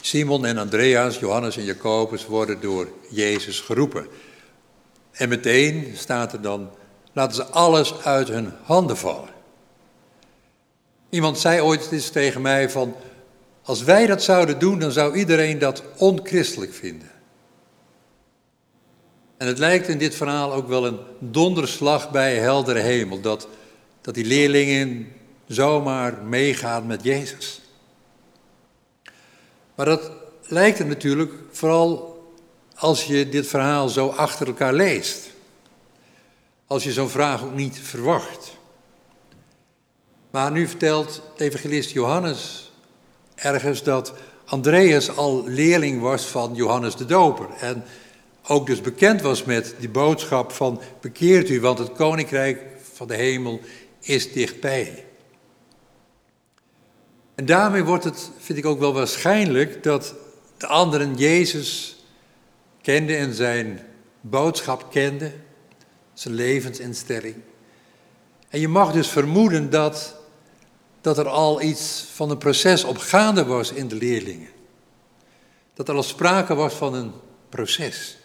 Simon 0.00 0.46
en 0.46 0.58
Andreas, 0.58 1.18
Johannes 1.18 1.56
en 1.56 1.64
Jacobus 1.64 2.26
worden 2.26 2.60
door 2.60 2.88
Jezus 3.10 3.60
geroepen. 3.60 4.06
En 5.20 5.28
meteen 5.28 5.92
staat 5.96 6.32
er 6.32 6.40
dan, 6.40 6.70
laten 7.12 7.34
ze 7.34 7.44
alles 7.44 8.02
uit 8.02 8.28
hun 8.28 8.52
handen 8.62 8.96
vallen. 8.96 9.28
Iemand 11.10 11.38
zei 11.38 11.60
ooit 11.60 11.92
eens 11.92 12.10
tegen 12.10 12.40
mij 12.40 12.70
van, 12.70 12.94
als 13.62 13.82
wij 13.82 14.06
dat 14.06 14.22
zouden 14.22 14.58
doen, 14.58 14.78
dan 14.78 14.92
zou 14.92 15.16
iedereen 15.16 15.58
dat 15.58 15.82
onchristelijk 15.96 16.72
vinden. 16.72 17.10
En 19.36 19.46
het 19.46 19.58
lijkt 19.58 19.88
in 19.88 19.98
dit 19.98 20.14
verhaal 20.14 20.52
ook 20.52 20.68
wel 20.68 20.86
een 20.86 20.98
donderslag 21.18 22.10
bij 22.10 22.36
heldere 22.36 22.80
hemel, 22.80 23.20
dat, 23.20 23.48
dat 24.00 24.14
die 24.14 24.24
leerlingen 24.24 25.12
zomaar 25.46 26.22
meegaan 26.22 26.86
met 26.86 27.02
Jezus. 27.02 27.60
Maar 29.74 29.86
dat 29.86 30.10
lijkt 30.42 30.78
er 30.78 30.86
natuurlijk 30.86 31.32
vooral 31.50 32.09
als 32.80 33.04
je 33.04 33.28
dit 33.28 33.46
verhaal 33.46 33.88
zo 33.88 34.08
achter 34.08 34.46
elkaar 34.46 34.72
leest. 34.72 35.30
Als 36.66 36.84
je 36.84 36.92
zo'n 36.92 37.08
vraag 37.08 37.42
ook 37.42 37.54
niet 37.54 37.78
verwacht. 37.82 38.56
Maar 40.30 40.50
nu 40.50 40.68
vertelt 40.68 41.22
de 41.36 41.44
evangelist 41.44 41.90
Johannes 41.90 42.72
ergens 43.34 43.82
dat 43.82 44.12
Andreas 44.44 45.16
al 45.16 45.44
leerling 45.46 46.00
was 46.00 46.26
van 46.26 46.54
Johannes 46.54 46.96
de 46.96 47.04
Doper. 47.04 47.48
En 47.60 47.84
ook 48.46 48.66
dus 48.66 48.80
bekend 48.80 49.20
was 49.20 49.44
met 49.44 49.74
die 49.78 49.88
boodschap 49.88 50.52
van 50.52 50.80
bekeert 51.00 51.50
u, 51.50 51.60
want 51.60 51.78
het 51.78 51.92
koninkrijk 51.92 52.62
van 52.92 53.08
de 53.08 53.14
hemel 53.14 53.60
is 54.00 54.32
dichtbij. 54.32 55.04
En 57.34 57.46
daarmee 57.46 57.84
wordt 57.84 58.04
het, 58.04 58.30
vind 58.38 58.58
ik 58.58 58.66
ook 58.66 58.78
wel 58.78 58.92
waarschijnlijk, 58.92 59.82
dat 59.82 60.14
de 60.56 60.66
anderen 60.66 61.14
Jezus 61.16 61.99
kende 62.82 63.16
en 63.16 63.34
zijn 63.34 63.80
boodschap 64.20 64.90
kende, 64.90 65.32
zijn 66.12 66.34
levensinstelling. 66.34 67.36
En 68.48 68.60
je 68.60 68.68
mag 68.68 68.92
dus 68.92 69.08
vermoeden 69.08 69.70
dat, 69.70 70.16
dat 71.00 71.18
er 71.18 71.28
al 71.28 71.62
iets 71.62 72.06
van 72.14 72.30
een 72.30 72.38
proces 72.38 72.84
op 72.84 72.96
gaande 72.96 73.44
was 73.44 73.72
in 73.72 73.88
de 73.88 73.94
leerlingen. 73.94 74.48
Dat 75.74 75.88
er 75.88 75.94
al 75.94 76.02
sprake 76.02 76.54
was 76.54 76.74
van 76.74 76.94
een 76.94 77.12
proces. 77.48 78.18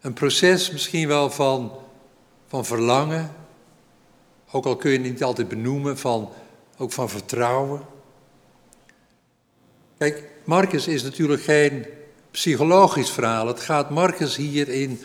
Een 0.00 0.12
proces 0.12 0.70
misschien 0.70 1.08
wel 1.08 1.30
van, 1.30 1.72
van 2.46 2.64
verlangen, 2.64 3.34
ook 4.50 4.64
al 4.64 4.76
kun 4.76 4.90
je 4.90 4.98
het 4.98 5.06
niet 5.06 5.22
altijd 5.22 5.48
benoemen, 5.48 5.98
van, 5.98 6.30
ook 6.78 6.92
van 6.92 7.08
vertrouwen. 7.08 7.82
Kijk, 9.98 10.24
Marcus 10.44 10.86
is 10.86 11.02
natuurlijk 11.02 11.42
geen 11.42 11.86
psychologisch 12.32 13.10
verhaal. 13.10 13.46
Het 13.46 13.60
gaat 13.60 13.90
Marcus 13.90 14.36
hierin 14.36 15.00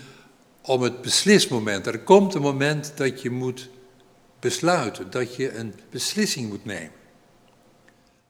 om 0.61 0.81
het 0.81 1.01
beslismoment. 1.01 1.87
Er 1.87 1.99
komt 1.99 2.33
een 2.33 2.41
moment 2.41 2.91
dat 2.95 3.21
je 3.21 3.29
moet 3.29 3.69
besluiten, 4.39 5.11
dat 5.11 5.35
je 5.35 5.55
een 5.55 5.73
beslissing 5.89 6.49
moet 6.49 6.65
nemen. 6.65 6.91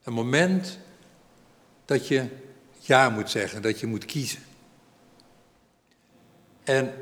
Een 0.04 0.12
moment 0.12 0.78
dat 1.84 2.08
je 2.08 2.26
ja 2.80 3.08
moet 3.10 3.30
zeggen, 3.30 3.62
dat 3.62 3.80
je 3.80 3.86
moet 3.86 4.04
kiezen. 4.04 4.42
En 6.64 6.92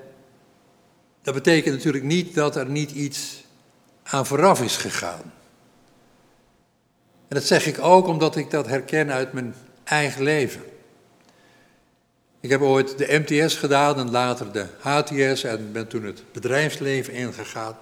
dat 1.22 1.34
betekent 1.34 1.74
natuurlijk 1.74 2.04
niet 2.04 2.34
dat 2.34 2.56
er 2.56 2.66
niet 2.68 2.90
iets 2.90 3.44
aan 4.02 4.26
vooraf 4.26 4.62
is 4.62 4.76
gegaan. 4.76 5.32
En 7.28 7.36
dat 7.36 7.44
zeg 7.44 7.66
ik 7.66 7.78
ook 7.78 8.06
omdat 8.06 8.36
ik 8.36 8.50
dat 8.50 8.66
herken 8.66 9.12
uit 9.12 9.32
mijn 9.32 9.54
eigen 9.84 10.22
leven. 10.22 10.62
Ik 12.46 12.52
heb 12.52 12.60
ooit 12.60 12.98
de 12.98 13.24
MTS 13.26 13.54
gedaan 13.54 13.98
en 13.98 14.10
later 14.10 14.52
de 14.52 14.66
HTS 14.78 15.44
en 15.44 15.72
ben 15.72 15.88
toen 15.88 16.04
het 16.04 16.22
bedrijfsleven 16.32 17.12
ingegaan. 17.12 17.76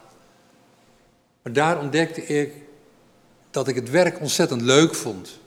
Maar 1.42 1.52
daar 1.52 1.78
ontdekte 1.78 2.26
ik 2.26 2.52
dat 3.50 3.68
ik 3.68 3.74
het 3.74 3.90
werk 3.90 4.20
ontzettend 4.20 4.60
leuk 4.60 4.94
vond, 4.94 5.38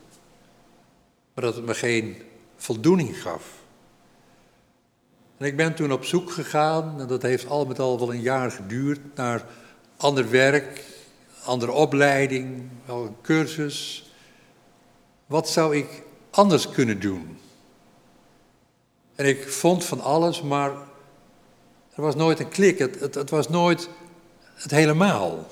maar 1.34 1.43
dat 1.43 1.56
het 1.56 1.65
me 1.65 1.73
geen 1.73 2.17
voldoening 2.56 3.21
gaf. 3.21 3.43
En 5.38 5.45
ik 5.45 5.56
ben 5.56 5.75
toen 5.75 5.91
op 5.91 6.06
zoek 6.06 6.32
gegaan, 6.32 6.99
en 6.99 7.08
dat 7.08 7.21
heeft 7.21 7.47
al 7.47 7.65
met 7.65 7.80
al 7.80 7.99
wel 7.99 8.13
een 8.13 8.21
jaar 8.21 8.51
geduurd, 8.51 8.99
naar 9.15 9.45
ander 9.95 10.30
werk, 10.30 10.84
andere 11.43 11.71
opleiding, 11.71 12.69
wel 12.86 13.06
een 13.06 13.15
cursus. 13.21 14.12
Wat 15.25 15.49
zou 15.49 15.75
ik 15.75 16.03
anders 16.30 16.69
kunnen 16.69 16.99
doen? 16.99 17.38
En 19.17 19.25
ik 19.25 19.49
vond 19.49 19.86
van 19.86 20.01
alles, 20.01 20.41
maar 20.41 20.69
er 21.95 22.01
was 22.01 22.15
nooit 22.15 22.39
een 22.39 22.49
klik. 22.49 22.80
Het, 22.80 22.99
het, 22.99 23.15
het 23.15 23.30
was 23.30 23.49
nooit 23.49 23.89
het 24.53 24.71
helemaal. 24.71 25.47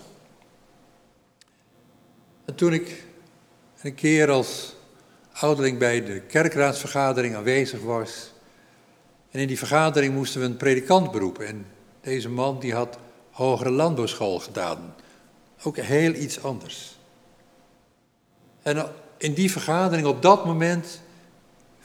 En 2.45 2.55
toen 2.55 2.73
ik 2.73 3.03
een 3.81 3.95
keer 3.95 4.31
als 4.31 4.75
ouderling 5.31 5.77
bij 5.77 6.03
de 6.03 6.19
kerkraadsvergadering 6.19 7.35
aanwezig 7.35 7.81
was. 7.81 8.33
En 9.31 9.39
in 9.39 9.47
die 9.47 9.57
vergadering 9.57 10.13
moesten 10.13 10.41
we 10.41 10.45
een 10.45 10.57
predikant 10.57 11.11
beroepen. 11.11 11.47
En 11.47 11.65
deze 12.01 12.29
man 12.29 12.59
die 12.59 12.73
had 12.73 12.97
hogere 13.31 13.71
landbouwschool 13.71 14.39
gedaan. 14.39 14.95
Ook 15.63 15.77
heel 15.77 16.13
iets 16.13 16.43
anders. 16.43 16.97
En 18.61 18.91
in 19.17 19.33
die 19.33 19.51
vergadering 19.51 20.07
op 20.07 20.21
dat 20.21 20.45
moment 20.45 21.01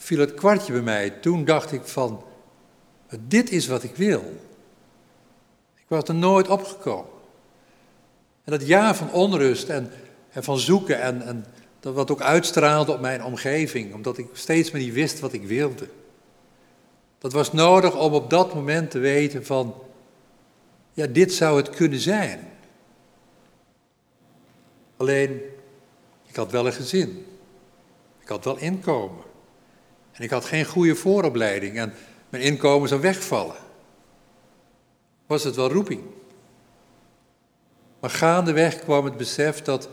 viel 0.00 0.18
het 0.18 0.34
kwartje 0.34 0.72
bij 0.72 0.82
mij. 0.82 1.10
Toen 1.10 1.44
dacht 1.44 1.72
ik 1.72 1.84
van, 1.84 2.24
dit 3.20 3.50
is 3.50 3.66
wat 3.66 3.82
ik 3.82 3.96
wil. 3.96 4.22
Ik 5.74 5.84
was 5.88 6.02
er 6.02 6.14
nooit 6.14 6.48
opgekomen. 6.48 7.10
En 8.44 8.52
dat 8.52 8.66
jaar 8.66 8.96
van 8.96 9.12
onrust 9.12 9.68
en, 9.68 9.92
en 10.30 10.44
van 10.44 10.58
zoeken 10.58 11.00
en, 11.00 11.22
en 11.22 11.44
dat 11.80 11.94
wat 11.94 12.10
ook 12.10 12.20
uitstraalde 12.20 12.92
op 12.92 13.00
mijn 13.00 13.24
omgeving, 13.24 13.94
omdat 13.94 14.18
ik 14.18 14.26
steeds 14.32 14.70
maar 14.70 14.80
niet 14.80 14.92
wist 14.92 15.20
wat 15.20 15.32
ik 15.32 15.42
wilde. 15.42 15.88
Dat 17.18 17.32
was 17.32 17.52
nodig 17.52 17.96
om 17.98 18.12
op 18.12 18.30
dat 18.30 18.54
moment 18.54 18.90
te 18.90 18.98
weten 18.98 19.46
van, 19.46 19.74
ja, 20.92 21.06
dit 21.06 21.32
zou 21.32 21.56
het 21.56 21.70
kunnen 21.70 22.00
zijn. 22.00 22.48
Alleen, 24.96 25.40
ik 26.26 26.36
had 26.36 26.50
wel 26.50 26.66
een 26.66 26.72
gezin. 26.72 27.26
Ik 28.20 28.28
had 28.28 28.44
wel 28.44 28.58
inkomen. 28.58 29.28
En 30.20 30.26
ik 30.26 30.32
had 30.32 30.44
geen 30.44 30.64
goede 30.64 30.94
vooropleiding 30.94 31.78
en 31.78 31.92
mijn 32.28 32.42
inkomen 32.42 32.88
zou 32.88 33.00
wegvallen. 33.00 33.56
Was 35.26 35.44
het 35.44 35.56
wel 35.56 35.72
roeping? 35.72 36.02
Maar 38.00 38.10
gaandeweg 38.10 38.78
kwam 38.78 39.04
het 39.04 39.16
besef 39.16 39.62
dat 39.62 39.88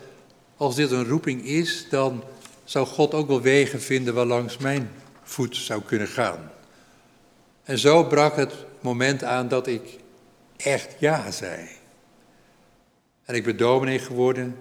als 0.57 0.75
dit 0.75 0.91
een 0.91 1.07
roeping 1.07 1.45
is, 1.45 1.87
dan 1.89 2.23
zou 2.63 2.85
God 2.85 3.13
ook 3.13 3.27
wel 3.27 3.41
wegen 3.41 3.81
vinden 3.81 4.13
waar 4.13 4.25
langs 4.25 4.57
mijn 4.57 4.91
voet 5.23 5.55
zou 5.55 5.81
kunnen 5.81 6.07
gaan. 6.07 6.51
En 7.63 7.77
zo 7.77 8.03
brak 8.03 8.35
het 8.35 8.53
moment 8.79 9.23
aan 9.23 9.47
dat 9.47 9.67
ik 9.67 9.99
echt 10.57 10.95
ja 10.99 11.31
zei. 11.31 11.67
En 13.25 13.35
ik 13.35 13.43
ben 13.43 13.57
dominee 13.57 13.99
geworden 13.99 14.57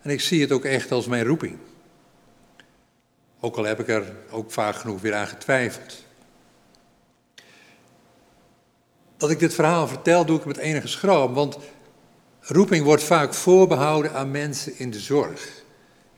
en 0.00 0.10
ik 0.10 0.20
zie 0.20 0.40
het 0.40 0.52
ook 0.52 0.64
echt 0.64 0.90
als 0.92 1.06
mijn 1.06 1.24
roeping. 1.24 1.58
Ook 3.44 3.56
al 3.56 3.64
heb 3.64 3.80
ik 3.80 3.88
er 3.88 4.16
ook 4.30 4.50
vaak 4.50 4.74
genoeg 4.74 5.00
weer 5.00 5.14
aan 5.14 5.26
getwijfeld. 5.26 6.04
Dat 9.16 9.30
ik 9.30 9.38
dit 9.38 9.54
verhaal 9.54 9.88
vertel, 9.88 10.24
doe 10.24 10.38
ik 10.38 10.44
met 10.44 10.56
enige 10.56 10.88
schroom, 10.88 11.34
want 11.34 11.58
roeping 12.40 12.84
wordt 12.84 13.02
vaak 13.02 13.34
voorbehouden 13.34 14.12
aan 14.12 14.30
mensen 14.30 14.78
in 14.78 14.90
de 14.90 15.00
zorg, 15.00 15.62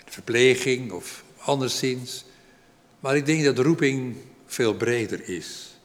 de 0.04 0.12
verpleging 0.12 0.92
of 0.92 1.24
anderszins. 1.38 2.24
Maar 3.00 3.16
ik 3.16 3.26
denk 3.26 3.44
dat 3.44 3.58
roeping 3.58 4.16
veel 4.46 4.74
breder 4.74 5.28
is, 5.28 5.78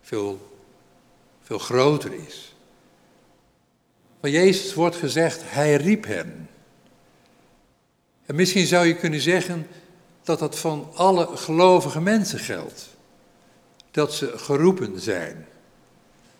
veel, 0.00 0.58
veel 1.42 1.58
groter 1.58 2.12
is. 2.26 2.54
Van 4.20 4.30
Jezus 4.30 4.74
wordt 4.74 4.96
gezegd, 4.96 5.40
hij 5.44 5.74
riep 5.74 6.06
hen. 6.06 6.48
En 8.26 8.34
misschien 8.34 8.66
zou 8.66 8.86
je 8.86 8.96
kunnen 8.96 9.20
zeggen 9.20 9.66
dat 10.28 10.38
dat 10.38 10.58
van 10.58 10.90
alle 10.94 11.36
gelovige 11.36 12.00
mensen 12.00 12.38
geldt. 12.38 12.88
Dat 13.90 14.14
ze 14.14 14.38
geroepen 14.38 15.00
zijn. 15.00 15.46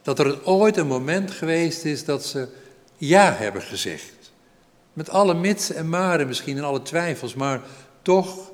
Dat 0.03 0.19
er 0.19 0.47
ooit 0.47 0.77
een 0.77 0.87
moment 0.87 1.31
geweest 1.31 1.85
is 1.85 2.05
dat 2.05 2.25
ze 2.25 2.49
ja 2.97 3.33
hebben 3.33 3.63
gezegd. 3.63 4.33
Met 4.93 5.11
alle 5.11 5.35
mitsen 5.35 5.77
en 5.77 5.89
maren 5.89 6.27
misschien 6.27 6.57
en 6.57 6.65
alle 6.65 6.83
twijfels, 6.83 7.35
maar 7.35 7.63
toch, 8.03 8.51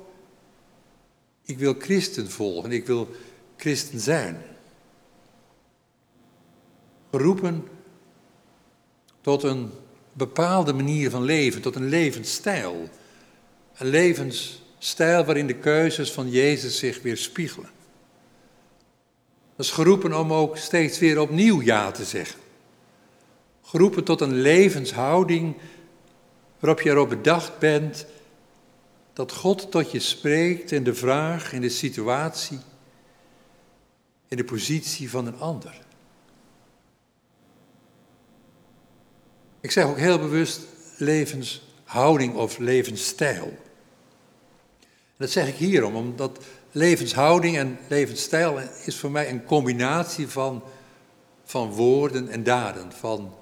ik 1.45 1.57
wil 1.57 1.75
christen 1.79 2.31
volgen, 2.31 2.71
ik 2.71 2.85
wil 2.85 3.09
christen 3.57 3.99
zijn. 3.99 4.41
Geroepen 7.11 7.67
tot 9.21 9.43
een 9.43 9.71
bepaalde 10.13 10.73
manier 10.73 11.09
van 11.09 11.23
leven, 11.23 11.61
tot 11.61 11.75
een 11.75 11.89
levensstijl. 11.89 12.89
Een 13.77 13.87
levensstijl 14.75 15.25
waarin 15.25 15.47
de 15.47 15.55
keuzes 15.55 16.11
van 16.11 16.29
Jezus 16.29 16.77
zich 16.77 17.01
weer 17.01 17.17
spiegelen. 17.17 17.69
Dat 19.55 19.65
is 19.65 19.71
geroepen 19.71 20.19
om 20.19 20.33
ook 20.33 20.57
steeds 20.57 20.99
weer 20.99 21.19
opnieuw 21.19 21.61
ja 21.61 21.91
te 21.91 22.05
zeggen. 22.05 22.39
Geroepen 23.61 24.03
tot 24.03 24.21
een 24.21 24.41
levenshouding 24.41 25.55
waarop 26.59 26.81
je 26.81 26.89
erop 26.89 27.09
bedacht 27.09 27.59
bent 27.59 28.05
dat 29.13 29.31
God 29.31 29.71
tot 29.71 29.91
je 29.91 29.99
spreekt 29.99 30.71
in 30.71 30.83
de 30.83 30.93
vraag, 30.93 31.53
in 31.53 31.61
de 31.61 31.69
situatie, 31.69 32.59
in 34.27 34.37
de 34.37 34.43
positie 34.43 35.09
van 35.09 35.25
een 35.25 35.39
ander. 35.39 35.81
Ik 39.61 39.71
zeg 39.71 39.85
ook 39.85 39.97
heel 39.97 40.19
bewust 40.19 40.61
levenshouding 40.97 42.35
of 42.35 42.57
levensstijl. 42.57 43.57
Dat 45.17 45.29
zeg 45.29 45.47
ik 45.47 45.55
hierom, 45.55 45.95
omdat 45.95 46.39
levenshouding 46.71 47.57
en 47.57 47.79
levensstijl 47.87 48.59
is 48.85 48.97
voor 48.97 49.11
mij 49.11 49.29
een 49.29 49.45
combinatie 49.45 50.27
van, 50.27 50.63
van 51.43 51.71
woorden 51.71 52.29
en 52.29 52.43
daden, 52.43 52.91
van 52.91 53.33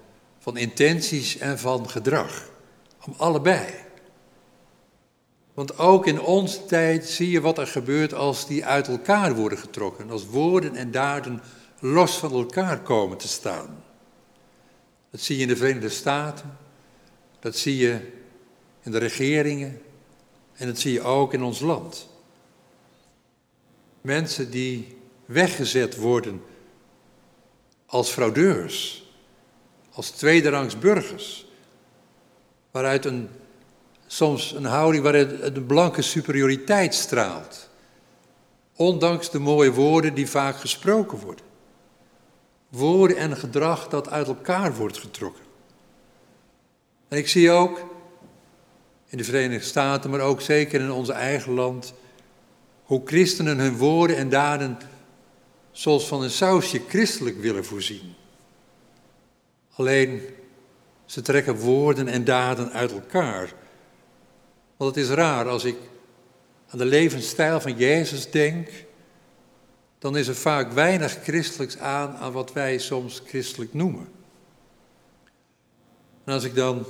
van 0.44 0.58
intenties 0.58 1.38
en 1.38 1.60
van 1.60 1.90
gedrag. 1.90 2.50
Om 3.06 3.14
allebei. 3.18 3.74
Want 5.54 5.78
ook 5.78 6.08
in 6.08 6.22
onze 6.22 6.66
tijd 6.66 7.06
zie 7.06 7.30
je 7.30 7.42
wat 7.42 7.58
er 7.58 7.68
gebeurt 7.68 8.14
als 8.14 8.48
die 8.48 8.66
uit 8.66 8.88
elkaar 8.88 9.36
worden 9.36 9.58
getrokken. 9.58 10.10
Als 10.10 10.26
woorden 10.26 10.76
en 10.76 10.92
daden 10.92 11.42
los 11.80 12.18
van 12.18 12.32
elkaar 12.32 12.82
komen 12.82 13.18
te 13.18 13.28
staan. 13.28 13.84
Dat 15.12 15.22
zie 15.22 15.36
je 15.36 15.42
in 15.42 15.48
de 15.48 15.56
Verenigde 15.56 15.90
Staten. 15.90 16.58
Dat 17.40 17.58
zie 17.58 17.78
je 17.78 18.12
in 18.82 18.92
de 18.92 18.98
regeringen. 18.98 19.82
En 20.54 20.68
dat 20.68 20.80
zie 20.80 20.94
je 20.94 21.02
ook 21.02 21.34
in 21.34 21.44
ons 21.44 21.60
land. 21.60 22.10
Mensen 24.02 24.52
die 24.52 24.98
weggezet 25.26 25.96
worden 25.96 26.44
als 27.86 28.10
fraudeurs 28.10 29.04
als 29.94 30.10
tweederangs 30.10 30.80
burgers. 30.80 31.46
Waaruit 32.72 33.06
een, 33.06 33.30
soms 34.08 34.52
een 34.52 34.66
houding 34.66 35.04
waarin 35.04 35.38
een 35.42 35.66
blanke 35.66 36.02
superioriteit 36.02 36.94
straalt. 36.94 37.70
Ondanks 38.76 39.32
de 39.32 39.39
mooie 39.39 39.72
woorden 39.72 40.13
die 40.13 40.30
vaak 40.30 40.56
gesproken 40.56 41.18
worden. 41.18 41.46
Woorden 42.70 43.18
en 43.18 43.38
gedrag 43.38 43.88
dat 43.88 44.10
uit 44.10 44.28
elkaar 44.28 44.76
wordt 44.76 44.98
getrokken. 44.98 45.44
En 47.08 47.18
ik 47.18 47.28
zie 47.28 47.52
ook 47.52 47.86
in 49.13 49.19
de 49.19 49.26
Verenigde 49.26 49.65
Staten, 49.65 50.10
maar 50.10 50.19
ook 50.19 50.41
zeker 50.41 50.82
in 50.82 50.91
ons 50.91 51.10
eigen 51.10 51.54
land, 51.54 51.93
hoe 52.84 53.02
christenen 53.06 53.60
hun 53.60 53.78
woorden 53.78 54.17
en 54.17 54.30
daden 54.30 54.78
zoals 55.71 56.08
van 56.08 56.23
een 56.23 56.30
sausje 56.30 56.82
christelijk 56.88 57.41
willen 57.41 57.65
voorzien. 57.65 58.13
Alleen 59.73 60.21
ze 61.06 61.21
trekken 61.21 61.56
woorden 61.56 62.08
en 62.08 62.23
daden 62.23 62.71
uit 62.71 62.91
elkaar. 62.91 63.54
Want 64.78 64.95
het 64.95 65.04
is 65.04 65.10
raar 65.10 65.49
als 65.49 65.63
ik 65.63 65.78
aan 66.67 66.78
de 66.78 66.86
levensstijl 66.86 67.62
van 67.62 67.78
Jezus 67.78 68.32
denk, 68.32 68.69
dan 69.99 70.17
is 70.17 70.28
er 70.28 70.36
vaak 70.36 70.71
weinig 70.71 71.23
christelijks 71.23 71.78
aan 71.78 72.15
aan 72.15 72.32
wat 72.32 72.54
wij 72.54 72.78
soms 72.78 73.21
christelijk 73.26 73.73
noemen. 73.73 74.08
En 76.23 76.34
als 76.34 76.43
ik 76.43 76.56
dan 76.56 76.86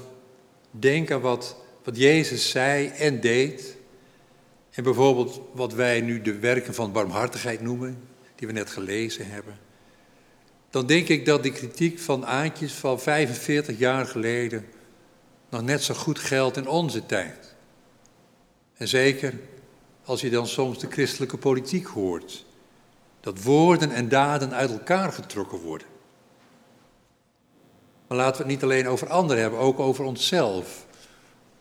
denk 0.72 1.12
aan 1.12 1.22
wat, 1.22 1.62
wat 1.84 1.98
Jezus 1.98 2.50
zei 2.50 2.88
en 2.88 3.20
deed, 3.20 3.76
en 4.72 4.84
bijvoorbeeld 4.84 5.42
wat 5.54 5.74
wij 5.74 6.02
nu 6.02 6.22
de 6.22 6.40
werken 6.40 6.74
van 6.74 6.92
barmhartigheid 6.92 7.62
noemen, 7.62 8.08
die 8.36 8.48
we 8.48 8.54
net 8.54 8.70
gelezen 8.70 9.30
hebben, 9.30 9.58
dan 10.70 10.86
denk 10.86 11.08
ik 11.08 11.26
dat 11.26 11.44
die 11.44 11.52
kritiek 11.52 12.00
van 12.00 12.26
Aantjes 12.26 12.74
van 12.74 13.00
45 13.00 13.78
jaar 13.78 14.06
geleden 14.06 14.66
nog 15.50 15.62
net 15.62 15.84
zo 15.84 15.94
goed 15.94 16.20
geldt 16.20 16.58
in 16.58 16.68
onze 16.68 17.06
tijd. 17.06 17.56
En 18.74 18.88
zeker 18.88 19.34
als 20.06 20.22
je 20.22 20.30
dan 20.30 20.48
soms 20.48 20.80
de 20.80 20.88
christelijke 20.90 21.38
politiek 21.38 21.86
hoort, 21.86 22.46
Dat 23.20 23.44
woorden 23.44 23.92
en 23.92 24.10
daden 24.10 24.54
uit 24.54 24.72
elkaar 24.72 25.12
getrokken 25.12 25.58
worden. 25.58 25.88
Maar 28.08 28.18
laten 28.18 28.36
we 28.36 28.44
het 28.44 28.52
niet 28.52 28.64
alleen 28.64 28.88
over 28.88 29.10
anderen 29.10 29.42
hebben, 29.42 29.60
ook 29.60 29.80
over 29.80 30.06
onszelf. 30.06 30.83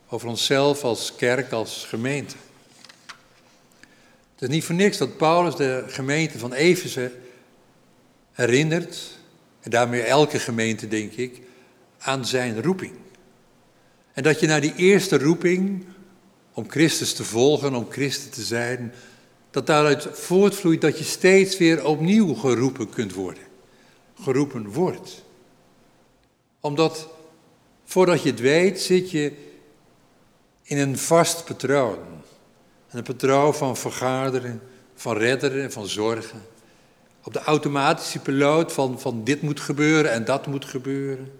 Over 0.09 0.27
onszelf 0.27 0.83
als 0.83 1.15
kerk, 1.15 1.51
als 1.51 1.85
gemeente. 1.85 2.35
Het 4.33 4.41
is 4.41 4.47
niet 4.47 4.63
voor 4.63 4.75
niks 4.75 4.97
dat 4.97 5.17
Paulus 5.17 5.55
de 5.55 5.83
gemeente 5.87 6.39
van 6.39 6.53
Efeze 6.53 7.11
herinnert, 8.31 9.17
en 9.61 9.71
daarmee 9.71 10.01
elke 10.01 10.39
gemeente 10.39 10.87
denk 10.87 11.11
ik, 11.11 11.41
aan 11.97 12.25
zijn 12.25 12.61
roeping. 12.61 12.93
En 14.13 14.23
dat 14.23 14.39
je 14.39 14.47
naar 14.47 14.61
die 14.61 14.75
eerste 14.75 15.17
roeping, 15.17 15.85
om 16.53 16.69
Christus 16.69 17.13
te 17.13 17.23
volgen, 17.23 17.75
om 17.75 17.87
Christus 17.89 18.29
te 18.29 18.41
zijn, 18.41 18.93
dat 19.51 19.67
daaruit 19.67 20.07
voortvloeit 20.11 20.81
dat 20.81 20.97
je 20.97 21.03
steeds 21.03 21.57
weer 21.57 21.85
opnieuw 21.85 22.33
geroepen 22.33 22.89
kunt 22.89 23.13
worden. 23.13 23.43
Geroepen 24.21 24.71
wordt. 24.71 25.23
Omdat 26.59 27.07
voordat 27.85 28.23
je 28.23 28.29
het 28.29 28.39
weet, 28.39 28.81
zit 28.81 29.11
je 29.11 29.33
in 30.63 30.77
een 30.77 30.97
vast 30.97 31.45
patroon. 31.45 31.97
een 32.89 33.03
patroon 33.03 33.55
van 33.55 33.77
vergaderen, 33.77 34.61
van 34.95 35.17
redderen, 35.17 35.71
van 35.71 35.87
zorgen. 35.87 36.41
Op 37.23 37.33
de 37.33 37.39
automatische 37.39 38.19
piloot 38.19 38.71
van, 38.71 38.99
van 38.99 39.23
dit 39.23 39.41
moet 39.41 39.59
gebeuren 39.59 40.11
en 40.11 40.25
dat 40.25 40.47
moet 40.47 40.65
gebeuren. 40.65 41.31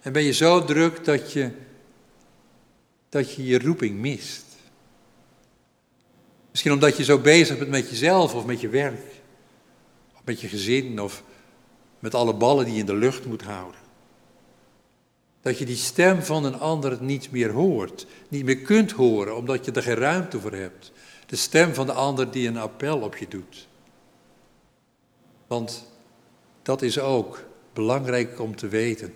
En 0.00 0.12
ben 0.12 0.22
je 0.22 0.32
zo 0.32 0.64
druk 0.64 1.04
dat 1.04 1.32
je 1.32 1.50
dat 3.10 3.34
je, 3.34 3.44
je 3.44 3.58
roeping 3.58 3.98
mist. 3.98 4.44
Misschien 6.50 6.72
omdat 6.72 6.96
je 6.96 7.04
zo 7.04 7.18
bezig 7.18 7.58
bent 7.58 7.70
met 7.70 7.90
jezelf 7.90 8.34
of 8.34 8.46
met 8.46 8.60
je 8.60 8.68
werk. 8.68 9.06
Of 10.14 10.20
met 10.24 10.40
je 10.40 10.48
gezin 10.48 11.00
of 11.00 11.22
met 11.98 12.14
alle 12.14 12.34
ballen 12.34 12.64
die 12.64 12.74
je 12.74 12.80
in 12.80 12.86
de 12.86 12.94
lucht 12.94 13.24
moet 13.26 13.42
houden. 13.42 13.79
Dat 15.40 15.58
je 15.58 15.64
die 15.64 15.76
stem 15.76 16.22
van 16.22 16.44
een 16.44 16.58
ander 16.58 17.02
niet 17.02 17.30
meer 17.30 17.50
hoort, 17.50 18.06
niet 18.28 18.44
meer 18.44 18.58
kunt 18.58 18.90
horen, 18.92 19.36
omdat 19.36 19.64
je 19.64 19.72
er 19.72 19.82
geen 19.82 19.94
ruimte 19.94 20.40
voor 20.40 20.52
hebt. 20.52 20.92
De 21.26 21.36
stem 21.36 21.74
van 21.74 21.86
de 21.86 21.92
ander 21.92 22.30
die 22.30 22.48
een 22.48 22.56
appel 22.56 23.00
op 23.00 23.16
je 23.16 23.28
doet. 23.28 23.68
Want 25.46 25.88
dat 26.62 26.82
is 26.82 26.98
ook 26.98 27.44
belangrijk 27.72 28.40
om 28.40 28.56
te 28.56 28.68
weten. 28.68 29.14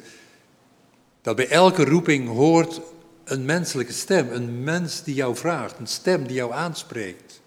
Dat 1.21 1.37
bij 1.37 1.49
elke 1.49 1.85
roeping 1.85 2.29
hoort 2.29 2.81
een 3.25 3.45
menselijke 3.45 3.93
stem, 3.93 4.31
een 4.31 4.63
mens 4.63 5.03
die 5.03 5.15
jou 5.15 5.37
vraagt, 5.37 5.79
een 5.79 5.87
stem 5.87 6.27
die 6.27 6.37
jou 6.37 6.53
aanspreekt. 6.53 7.41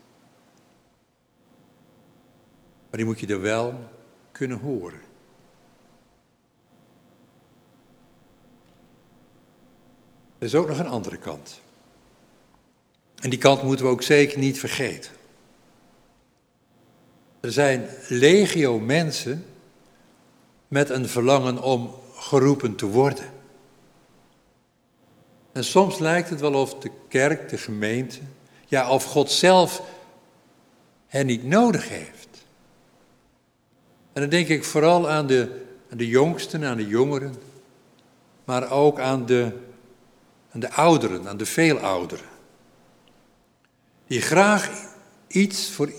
Maar 2.90 2.98
die 3.00 3.06
moet 3.06 3.20
je 3.20 3.28
er 3.28 3.42
wel 3.42 3.90
kunnen 4.32 4.60
horen. 4.60 5.07
Er 10.38 10.46
is 10.46 10.56
ook 10.56 10.68
nog 10.68 10.80
een 10.80 10.88
andere 10.88 11.18
kant. 11.18 11.62
En 13.16 13.30
die 13.30 13.40
kant 13.40 13.64
moeten 13.64 13.86
we 13.86 13.92
ook 13.92 14.02
zeker 14.02 14.40
niet 14.40 14.60
vergeten. 14.60 15.12
Er 17.40 17.52
zijn 17.52 17.90
legio 18.08 18.80
mensen 18.80 19.46
met 20.68 20.90
een 20.90 21.08
verlangen 21.08 21.62
om 21.62 21.96
geroepen 22.14 22.76
te 22.76 22.86
worden. 22.86 23.26
En 25.52 25.64
soms 25.64 26.00
lijkt 26.00 26.30
het 26.30 26.40
wel 26.40 26.54
of 26.54 26.74
de 26.74 26.92
kerk, 27.08 27.50
de 27.50 27.58
gemeente, 27.58 28.20
ja, 28.66 28.90
of 28.90 29.04
God 29.04 29.32
zelf 29.32 29.82
hen 31.08 31.26
niet 31.26 31.44
nodig 31.44 31.90
heeft. 31.90 32.28
En 34.14 34.22
dan 34.22 34.30
denk 34.30 34.48
ik 34.48 34.64
vooral 34.64 35.10
aan 35.10 35.28
de, 35.28 35.66
de 35.90 36.08
jongsten, 36.08 36.64
aan 36.64 36.78
de 36.78 36.88
jongeren, 36.88 37.36
maar 38.44 38.72
ook 38.72 39.00
aan 39.00 39.26
de, 39.26 39.52
aan 40.58 40.70
de 40.70 40.76
ouderen, 40.76 41.28
aan 41.28 41.38
de 41.38 41.46
veel 41.46 41.80
ouderen. 41.80 42.26
Die 44.08 44.22
graag 44.22 44.70
iets, 45.28 45.72
voor, 45.72 45.92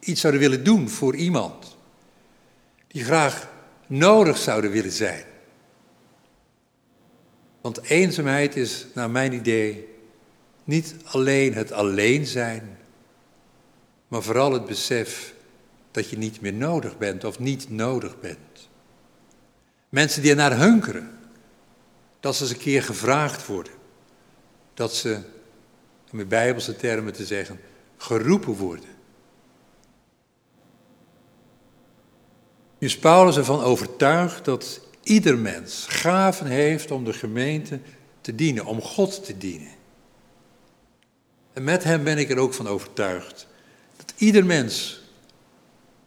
iets 0.00 0.20
zouden 0.20 0.40
willen 0.42 0.64
doen 0.64 0.88
voor 0.88 1.14
iemand. 1.16 1.76
Die 2.86 3.04
graag 3.04 3.48
nodig 3.86 4.36
zouden 4.36 4.70
willen 4.70 4.92
zijn. 4.92 5.24
Want 7.60 7.82
eenzaamheid 7.82 8.56
is, 8.56 8.86
naar 8.94 9.10
mijn 9.10 9.32
idee, 9.32 9.88
niet 10.64 10.94
alleen 11.04 11.54
het 11.54 11.72
alleen 11.72 12.26
zijn, 12.26 12.78
maar 14.08 14.22
vooral 14.22 14.52
het 14.52 14.66
besef 14.66 15.34
dat 15.90 16.10
je 16.10 16.18
niet 16.18 16.40
meer 16.40 16.54
nodig 16.54 16.98
bent 16.98 17.24
of 17.24 17.38
niet 17.38 17.70
nodig 17.70 18.20
bent. 18.20 18.68
Mensen 19.88 20.22
die 20.22 20.30
ernaar 20.30 20.58
hunkeren, 20.58 21.18
dat 22.24 22.36
ze 22.36 22.42
eens 22.42 22.52
een 22.52 22.58
keer 22.58 22.82
gevraagd 22.82 23.46
worden, 23.46 23.72
dat 24.74 24.94
ze, 24.94 25.20
om 26.12 26.20
in 26.20 26.28
bijbelse 26.28 26.76
termen 26.76 27.12
te 27.12 27.24
zeggen, 27.24 27.60
geroepen 27.96 28.52
worden. 28.52 28.88
Nu 32.78 32.86
is 32.86 32.98
Paulus 32.98 33.36
ervan 33.36 33.60
overtuigd 33.60 34.44
dat 34.44 34.80
ieder 35.02 35.38
mens 35.38 35.86
gaven 35.88 36.46
heeft 36.46 36.90
om 36.90 37.04
de 37.04 37.12
gemeente 37.12 37.80
te 38.20 38.34
dienen, 38.34 38.64
om 38.64 38.80
God 38.80 39.24
te 39.24 39.38
dienen. 39.38 39.72
En 41.52 41.64
met 41.64 41.84
hem 41.84 42.04
ben 42.04 42.18
ik 42.18 42.30
er 42.30 42.38
ook 42.38 42.54
van 42.54 42.68
overtuigd 42.68 43.46
dat 43.96 44.12
ieder 44.16 44.46
mens, 44.46 45.02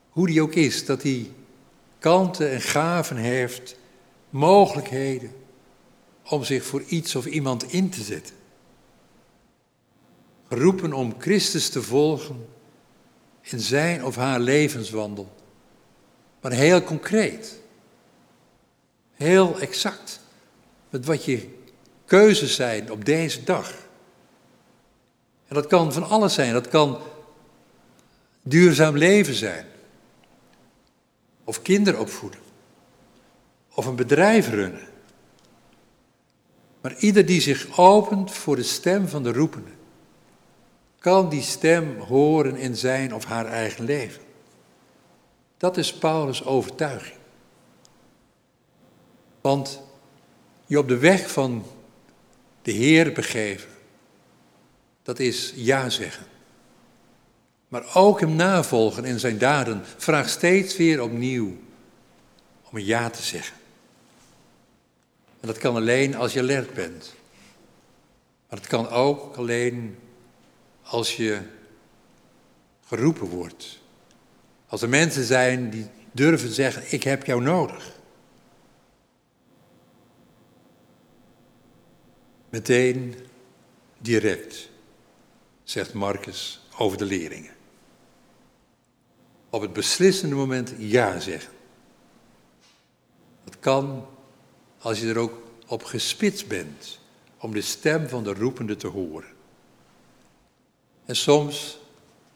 hoe 0.10 0.27
die 0.27 0.41
ook 0.41 0.53
is, 0.53 0.86
dat 0.86 1.03
hij 1.03 1.32
kanten 1.99 2.51
en 2.51 2.62
gaven 2.62 3.17
heeft, 3.17 3.75
mogelijkheden 4.30 5.45
om 6.29 6.43
zich 6.43 6.63
voor 6.65 6.81
iets 6.81 7.15
of 7.15 7.25
iemand 7.25 7.71
in 7.71 7.89
te 7.89 8.03
zetten. 8.03 8.35
Geroepen 10.47 10.93
om 10.93 11.15
Christus 11.17 11.69
te 11.69 11.81
volgen 11.81 12.47
in 13.41 13.59
zijn 13.59 14.05
of 14.05 14.15
haar 14.15 14.39
levenswandel, 14.39 15.35
maar 16.41 16.51
heel 16.51 16.83
concreet 16.83 17.59
heel 19.17 19.59
exact 19.59 20.19
met 20.89 21.05
wat 21.05 21.25
je 21.25 21.49
keuzes 22.05 22.55
zijn 22.55 22.91
op 22.91 23.05
deze 23.05 23.43
dag. 23.43 23.73
En 25.47 25.55
dat 25.55 25.67
kan 25.67 25.93
van 25.93 26.03
alles 26.03 26.33
zijn. 26.33 26.53
Dat 26.53 26.67
kan 26.67 26.99
duurzaam 28.41 28.97
leven 28.97 29.33
zijn. 29.33 29.65
Of 31.43 31.61
kinderen 31.61 31.99
opvoeden. 31.99 32.39
Of 33.73 33.85
een 33.85 33.95
bedrijf 33.95 34.49
runnen. 34.49 34.87
Maar 36.88 36.97
ieder 36.97 37.26
die 37.26 37.41
zich 37.41 37.80
opent 37.80 38.32
voor 38.32 38.56
de 38.56 38.63
stem 38.63 39.08
van 39.08 39.23
de 39.23 39.32
roepende, 39.34 39.69
kan 41.00 41.30
die 41.30 41.41
stem 41.41 42.00
horen 42.00 42.56
in 42.56 42.76
zijn 42.76 43.13
of 43.13 43.26
haar 43.26 43.45
eigen 43.45 43.86
leven. 43.86 44.21
Dat 45.58 45.78
is 45.78 45.93
Paulus' 45.93 46.43
overtuiging. 46.45 47.17
Want 49.41 49.82
je 50.65 50.78
op 50.78 50.88
de 50.88 50.97
weg 50.97 51.32
van 51.32 51.65
de 52.62 52.71
Heer 52.71 53.13
begeven, 53.13 53.69
dat 55.04 55.19
is 55.19 55.54
ja 55.56 55.89
zeggen. 55.89 56.26
Maar 57.67 57.95
ook 57.95 58.19
hem 58.19 58.36
navolgen 58.36 59.06
in 59.06 59.19
zijn 59.19 59.38
daden 59.38 59.84
vraagt 59.97 60.30
steeds 60.30 60.78
weer 60.78 61.02
opnieuw 61.02 61.58
om 62.69 62.78
een 62.78 62.86
ja 62.86 63.10
te 63.10 63.23
zeggen. 63.23 63.56
En 65.39 65.47
dat 65.47 65.58
kan 65.58 65.76
alleen 65.76 66.15
als 66.15 66.34
je 66.34 66.39
alert 66.39 66.73
bent. 66.73 67.15
Maar 68.50 68.60
het 68.60 68.67
kan 68.67 68.89
ook 68.89 69.36
alleen 69.36 69.97
als 70.82 71.15
je 71.15 71.41
geroepen 72.86 73.28
wordt. 73.28 73.80
Als 74.67 74.82
er 74.82 74.89
mensen 74.89 75.23
zijn 75.23 75.69
die 75.69 75.88
durven 76.12 76.50
zeggen, 76.50 76.84
ik 76.93 77.04
heb 77.04 77.26
jou 77.26 77.41
nodig. 77.41 77.95
Meteen 82.50 83.15
direct, 83.97 84.69
zegt 85.63 85.93
Marcus 85.93 86.67
over 86.78 86.97
de 86.97 87.06
leerlingen. 87.06 87.56
Op 89.50 89.62
het 89.62 89.73
beslissende 89.73 90.36
moment 90.36 90.73
ja 90.78 91.19
zeggen. 91.19 91.54
Dat 93.43 93.60
kan 93.60 94.08
als 94.79 94.99
je 94.99 95.09
er 95.09 95.17
ook 95.17 95.41
op 95.67 95.83
gespitst 95.83 96.47
bent 96.47 96.99
om 97.37 97.51
de 97.51 97.61
stem 97.61 98.07
van 98.07 98.23
de 98.23 98.33
roepende 98.33 98.75
te 98.75 98.87
horen. 98.87 99.29
En 101.05 101.15
soms, 101.15 101.79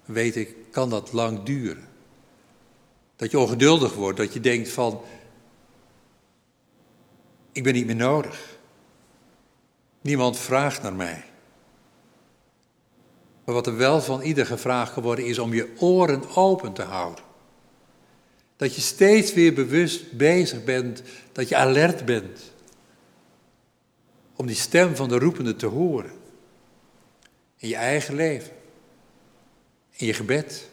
weet 0.05 0.35
ik, 0.35 0.55
kan 0.71 0.89
dat 0.89 1.11
lang 1.11 1.43
duren. 1.43 1.89
Dat 3.15 3.31
je 3.31 3.39
ongeduldig 3.39 3.93
wordt, 3.93 4.17
dat 4.17 4.33
je 4.33 4.39
denkt 4.39 4.69
van, 4.69 5.01
ik 7.51 7.63
ben 7.63 7.73
niet 7.73 7.85
meer 7.85 7.95
nodig. 7.95 8.57
Niemand 10.01 10.37
vraagt 10.37 10.81
naar 10.81 10.93
mij. 10.93 11.23
Maar 13.43 13.55
wat 13.55 13.67
er 13.67 13.77
wel 13.77 14.01
van 14.01 14.21
ieder 14.21 14.45
gevraagd 14.45 14.93
geworden 14.93 15.25
is 15.25 15.39
om 15.39 15.53
je 15.53 15.73
oren 15.79 16.35
open 16.35 16.73
te 16.73 16.81
houden. 16.81 17.23
Dat 18.55 18.75
je 18.75 18.81
steeds 18.81 19.33
weer 19.33 19.53
bewust 19.53 20.11
bezig 20.11 20.63
bent, 20.63 21.03
dat 21.31 21.49
je 21.49 21.55
alert 21.55 22.05
bent. 22.05 22.51
Om 24.35 24.47
die 24.47 24.55
stem 24.55 24.95
van 24.95 25.09
de 25.09 25.19
roepende 25.19 25.55
te 25.55 25.65
horen. 25.65 26.11
In 27.57 27.67
je 27.67 27.75
eigen 27.75 28.15
leven. 28.15 28.53
In 29.91 30.05
je 30.05 30.13
gebed. 30.13 30.69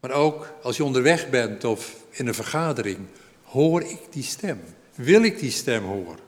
Maar 0.00 0.10
ook 0.10 0.52
als 0.62 0.76
je 0.76 0.84
onderweg 0.84 1.30
bent 1.30 1.64
of 1.64 2.04
in 2.10 2.26
een 2.26 2.34
vergadering. 2.34 2.98
Hoor 3.42 3.82
ik 3.82 4.00
die 4.10 4.22
stem? 4.22 4.60
Wil 4.94 5.22
ik 5.22 5.38
die 5.38 5.50
stem 5.50 5.84
horen? 5.84 6.18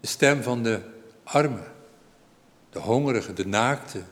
De 0.00 0.06
stem 0.06 0.42
van 0.42 0.62
de 0.62 0.80
armen, 1.22 1.72
de 2.70 2.78
hongerigen, 2.78 3.34
de 3.34 3.46
naakten, 3.46 4.06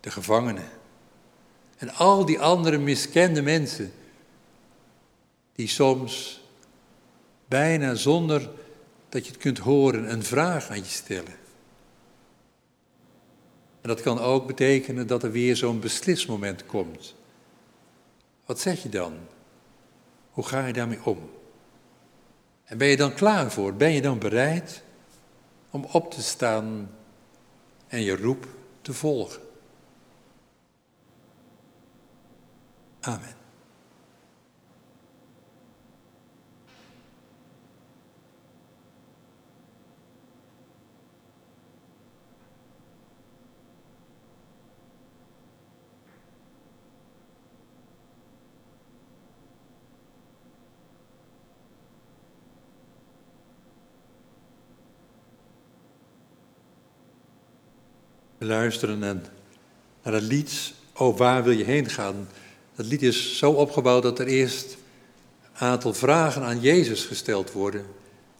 de 0.00 0.10
gevangenen. 0.10 0.68
En 1.76 1.94
al 1.94 2.24
die 2.24 2.40
andere 2.40 2.78
miskende 2.78 3.42
mensen 3.42 3.92
die 5.56 5.68
soms 5.68 6.40
bijna 7.48 7.94
zonder 7.94 8.50
dat 9.08 9.24
je 9.24 9.32
het 9.32 9.40
kunt 9.40 9.58
horen 9.58 10.12
een 10.12 10.24
vraag 10.24 10.68
aan 10.68 10.76
je 10.76 10.84
stellen. 10.84 11.34
En 13.80 13.88
dat 13.88 14.00
kan 14.00 14.18
ook 14.18 14.46
betekenen 14.46 15.06
dat 15.06 15.22
er 15.22 15.30
weer 15.30 15.56
zo'n 15.56 15.80
beslismoment 15.80 16.66
komt. 16.66 17.14
Wat 18.44 18.60
zeg 18.60 18.82
je 18.82 18.88
dan? 18.88 19.18
Hoe 20.30 20.44
ga 20.44 20.66
je 20.66 20.72
daarmee 20.72 21.04
om? 21.04 21.30
En 22.64 22.78
ben 22.78 22.88
je 22.88 22.96
dan 22.96 23.14
klaar 23.14 23.52
voor? 23.52 23.74
Ben 23.74 23.92
je 23.92 24.02
dan 24.02 24.18
bereid 24.18 24.82
om 25.70 25.86
op 25.92 26.10
te 26.10 26.22
staan 26.22 26.90
en 27.86 28.02
je 28.02 28.16
roep 28.16 28.46
te 28.82 28.92
volgen? 28.92 29.42
Amen. 33.00 33.45
Luisteren 58.46 59.02
en 59.02 59.24
naar 60.02 60.14
het 60.14 60.22
lied, 60.22 60.74
Oh, 60.98 61.16
waar 61.18 61.44
wil 61.44 61.52
je 61.52 61.64
heen 61.64 61.90
gaan? 61.90 62.28
Dat 62.74 62.86
lied 62.86 63.02
is 63.02 63.38
zo 63.38 63.50
opgebouwd 63.50 64.02
dat 64.02 64.18
er 64.18 64.26
eerst 64.26 64.76
een 65.42 65.66
aantal 65.66 65.94
vragen 65.94 66.42
aan 66.42 66.60
Jezus 66.60 67.04
gesteld 67.04 67.52
worden. 67.52 67.86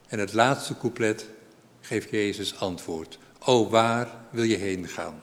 En 0.09 0.19
het 0.19 0.33
laatste 0.33 0.79
couplet 0.79 1.27
geeft 1.81 2.11
Jezus 2.11 2.59
antwoord. 2.59 3.19
Oh, 3.45 3.71
waar 3.71 4.11
wil 4.31 4.45
je 4.45 4.57
heen 4.57 4.89
gaan? 4.89 5.23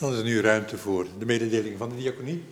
Dan 0.00 0.12
is 0.12 0.18
er 0.18 0.24
nu 0.24 0.40
ruimte 0.40 0.78
voor 0.78 1.06
de 1.18 1.24
mededeling 1.24 1.78
van 1.78 1.88
de 1.88 1.96
diaconie. 1.96 2.44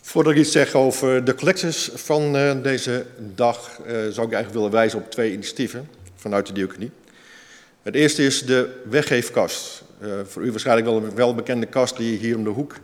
Voordat 0.00 0.32
ik 0.32 0.38
iets 0.38 0.52
zeg 0.52 0.74
over 0.74 1.24
de 1.24 1.34
collecties 1.34 1.90
van 1.94 2.36
uh, 2.36 2.62
deze 2.62 3.06
dag, 3.34 3.78
uh, 3.78 3.86
zou 3.86 4.06
ik 4.06 4.16
eigenlijk 4.16 4.52
willen 4.52 4.70
wijzen 4.70 4.98
op 4.98 5.10
twee 5.10 5.32
initiatieven 5.32 5.88
vanuit 6.14 6.46
de 6.46 6.52
diaconie. 6.52 6.90
Het 7.82 7.94
eerste 7.94 8.24
is 8.24 8.42
de 8.42 8.82
weggeefkast. 8.88 9.82
Uh, 10.02 10.20
voor 10.24 10.42
u 10.42 10.50
waarschijnlijk 10.50 10.86
wel 10.86 10.96
een 10.96 11.14
welbekende 11.14 11.66
kast 11.66 11.96
die 11.96 12.18
hier 12.18 12.36
om 12.36 12.44
de 12.44 12.50
hoek 12.50 12.76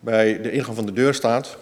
bij 0.00 0.40
de 0.40 0.50
ingang 0.50 0.76
van 0.76 0.86
de 0.86 0.92
deur 0.92 1.14
staat. 1.14 1.56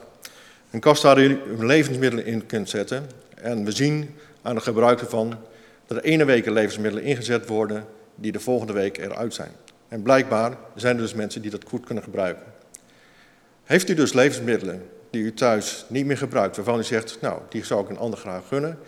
Een 0.71 0.81
kast 0.81 1.03
waar 1.03 1.23
u 1.23 1.39
levensmiddelen 1.59 2.27
in 2.27 2.47
kunt 2.47 2.69
zetten. 2.69 3.07
En 3.35 3.65
we 3.65 3.73
zien 3.73 4.15
aan 4.45 4.55
het 4.55 4.65
gebruik 4.65 5.01
ervan 5.01 5.37
dat 5.87 5.97
er 5.97 6.05
ene 6.05 6.25
week 6.25 6.47
levensmiddelen 6.47 7.05
ingezet 7.05 7.47
worden 7.49 7.87
die 8.15 8.33
de 8.33 8.41
volgende 8.41 8.73
week 8.73 8.99
eruit 8.99 9.35
zijn. 9.35 9.53
En 9.89 10.03
blijkbaar 10.03 10.57
zijn 10.75 10.97
er 10.97 11.03
dus 11.03 11.15
mensen 11.15 11.43
die 11.43 11.51
dat 11.51 11.65
goed 11.69 11.85
kunnen 11.85 12.05
gebruiken. 12.05 12.45
Heeft 13.65 13.89
u 13.89 13.95
dus 13.95 14.13
levensmiddelen 14.13 14.89
die 15.11 15.23
u 15.23 15.35
thuis 15.35 15.85
niet 15.89 16.07
meer 16.07 16.19
gebruikt, 16.19 16.57
waarvan 16.57 16.79
u 16.79 16.85
zegt, 16.85 17.19
nou, 17.21 17.41
die 17.49 17.65
zou 17.65 17.85
ik 17.85 17.91
een 17.91 17.99
ander 17.99 18.19
graag 18.19 18.49
gunnen, 18.49 18.79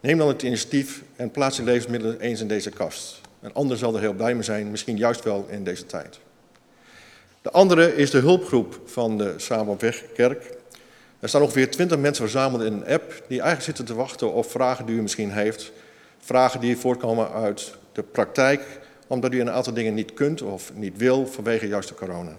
neem 0.00 0.18
dan 0.18 0.28
het 0.28 0.42
initiatief 0.42 1.02
en 1.16 1.30
plaats 1.30 1.56
die 1.56 1.64
levensmiddelen 1.64 2.20
eens 2.20 2.40
in 2.40 2.48
deze 2.48 2.70
kast. 2.70 3.20
Een 3.40 3.54
ander 3.54 3.76
zal 3.76 3.94
er 3.94 4.00
heel 4.00 4.12
blij 4.12 4.34
mee 4.34 4.42
zijn, 4.42 4.70
misschien 4.70 4.96
juist 4.96 5.24
wel 5.24 5.46
in 5.50 5.64
deze 5.64 5.86
tijd. 5.86 6.20
De 7.42 7.50
andere 7.50 7.96
is 7.96 8.10
de 8.10 8.18
hulpgroep 8.18 8.80
van 8.84 9.18
de 9.18 9.34
Samen 9.36 9.72
op 9.72 9.80
Weg 9.80 10.12
Kerk. 10.12 10.57
Er 11.20 11.28
staan 11.28 11.42
ongeveer 11.42 11.70
20 11.70 11.98
mensen 11.98 12.24
verzameld 12.24 12.62
in 12.62 12.72
een 12.72 12.86
app 12.86 13.10
die 13.10 13.40
eigenlijk 13.40 13.62
zitten 13.62 13.84
te 13.84 13.94
wachten 13.94 14.32
op 14.32 14.50
vragen 14.50 14.86
die 14.86 14.96
u 14.96 15.02
misschien 15.02 15.30
heeft. 15.30 15.72
Vragen 16.18 16.60
die 16.60 16.76
voortkomen 16.76 17.32
uit 17.32 17.74
de 17.92 18.02
praktijk, 18.02 18.62
omdat 19.06 19.32
u 19.32 19.40
een 19.40 19.50
aantal 19.50 19.72
dingen 19.72 19.94
niet 19.94 20.14
kunt 20.14 20.42
of 20.42 20.72
niet 20.74 20.96
wil 20.96 21.26
vanwege 21.26 21.68
juist 21.68 21.88
de 21.88 21.94
corona. 21.94 22.36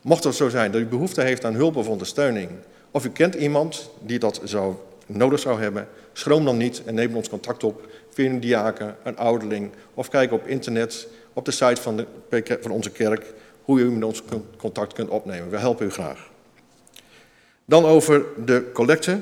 Mocht 0.00 0.24
het 0.24 0.34
zo 0.34 0.48
zijn 0.48 0.72
dat 0.72 0.80
u 0.80 0.86
behoefte 0.86 1.22
heeft 1.22 1.44
aan 1.44 1.54
hulp 1.54 1.76
of 1.76 1.88
ondersteuning, 1.88 2.50
of 2.90 3.04
u 3.04 3.10
kent 3.10 3.34
iemand 3.34 3.90
die 4.00 4.18
dat 4.18 4.40
zou, 4.44 4.74
nodig 5.06 5.40
zou 5.40 5.60
hebben, 5.60 5.88
schroom 6.12 6.44
dan 6.44 6.56
niet 6.56 6.82
en 6.84 6.94
neem 6.94 7.16
ons 7.16 7.28
contact 7.28 7.64
op 7.64 7.88
via 8.10 8.30
een 8.30 8.40
diaken, 8.40 8.96
een 9.02 9.16
ouderling 9.16 9.70
of 9.94 10.08
kijk 10.08 10.32
op 10.32 10.46
internet 10.46 11.08
op 11.32 11.44
de 11.44 11.50
site 11.50 11.82
van, 11.82 11.96
de, 11.96 12.58
van 12.60 12.70
onze 12.70 12.90
kerk 12.90 13.32
hoe 13.62 13.80
u 13.80 13.90
met 13.90 14.04
ons 14.04 14.22
contact 14.56 14.92
kunt 14.92 15.08
opnemen. 15.08 15.50
We 15.50 15.58
helpen 15.58 15.86
u 15.86 15.90
graag. 15.90 16.27
Dan 17.68 17.84
over 17.84 18.24
de 18.44 18.70
collecte. 18.72 19.20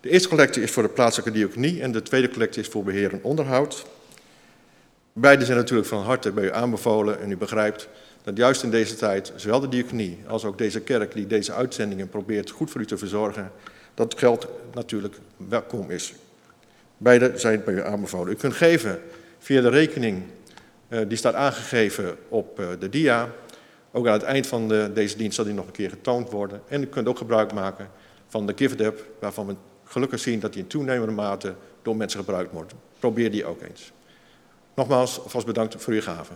De 0.00 0.08
eerste 0.08 0.28
collecte 0.28 0.62
is 0.62 0.70
voor 0.70 0.82
de 0.82 0.88
plaatselijke 0.88 1.32
diaconie 1.32 1.82
en 1.82 1.92
de 1.92 2.02
tweede 2.02 2.28
collecte 2.28 2.60
is 2.60 2.68
voor 2.68 2.84
beheer 2.84 3.12
en 3.12 3.22
onderhoud. 3.22 3.86
Beide 5.12 5.44
zijn 5.44 5.56
natuurlijk 5.56 5.88
van 5.88 6.02
harte 6.02 6.32
bij 6.32 6.44
u 6.44 6.52
aanbevolen 6.52 7.20
en 7.20 7.30
u 7.30 7.36
begrijpt 7.36 7.88
dat 8.22 8.36
juist 8.36 8.62
in 8.62 8.70
deze 8.70 8.94
tijd 8.94 9.32
zowel 9.36 9.60
de 9.60 9.68
diaconie 9.68 10.18
als 10.26 10.44
ook 10.44 10.58
deze 10.58 10.80
kerk 10.80 11.12
die 11.12 11.26
deze 11.26 11.52
uitzendingen 11.52 12.08
probeert 12.08 12.50
goed 12.50 12.70
voor 12.70 12.80
u 12.80 12.86
te 12.86 12.98
verzorgen, 12.98 13.52
dat 13.94 14.14
geld 14.18 14.46
natuurlijk 14.74 15.16
welkom 15.36 15.90
is. 15.90 16.14
Beide 16.96 17.32
zijn 17.34 17.64
bij 17.64 17.74
u 17.74 17.82
aanbevolen. 17.82 18.32
U 18.32 18.36
kunt 18.36 18.54
geven 18.54 19.00
via 19.38 19.60
de 19.60 19.70
rekening, 19.70 20.22
uh, 20.88 21.00
die 21.08 21.18
staat 21.18 21.34
aangegeven 21.34 22.16
op 22.28 22.60
uh, 22.60 22.66
de 22.78 22.88
dia. 22.88 23.32
Ook 23.92 24.06
aan 24.06 24.12
het 24.12 24.22
eind 24.22 24.46
van 24.46 24.68
de, 24.68 24.90
deze 24.94 25.16
dienst 25.16 25.34
zal 25.34 25.44
die 25.44 25.54
nog 25.54 25.66
een 25.66 25.72
keer 25.72 25.90
getoond 25.90 26.30
worden. 26.30 26.62
En 26.68 26.82
u 26.82 26.86
kunt 26.86 27.08
ook 27.08 27.18
gebruik 27.18 27.52
maken 27.52 27.90
van 28.28 28.46
de 28.46 28.52
Gift 28.56 28.80
App, 28.80 29.04
waarvan 29.20 29.46
we 29.46 29.54
gelukkig 29.84 30.20
zien 30.20 30.40
dat 30.40 30.52
die 30.52 30.62
in 30.62 30.68
toenemende 30.68 31.12
mate 31.12 31.54
door 31.82 31.96
mensen 31.96 32.18
gebruikt 32.18 32.52
wordt. 32.52 32.74
Probeer 32.98 33.30
die 33.30 33.44
ook 33.44 33.62
eens. 33.62 33.92
Nogmaals, 34.74 35.20
vast 35.26 35.46
bedankt 35.46 35.82
voor 35.82 35.92
uw 35.92 36.00
gave. 36.00 36.32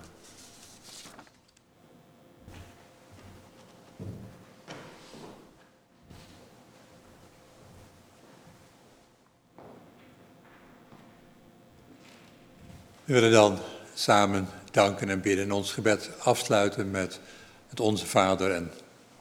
We 13.04 13.12
willen 13.12 13.32
dan 13.32 13.58
samen 13.94 14.48
danken 14.70 15.08
en 15.08 15.20
bidden 15.20 15.44
en 15.44 15.52
ons 15.52 15.72
gebed 15.72 16.10
afsluiten 16.18 16.90
met 16.90 17.20
het 17.68 17.80
Onze 17.80 18.06
Vader. 18.06 18.50
En 18.50 18.70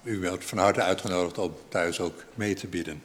u 0.03 0.29
wordt 0.29 0.45
van 0.45 0.57
harte 0.57 0.81
uitgenodigd 0.81 1.37
om 1.37 1.55
thuis 1.69 1.99
ook 1.99 2.23
mee 2.33 2.55
te 2.55 2.67
bidden. 2.67 3.03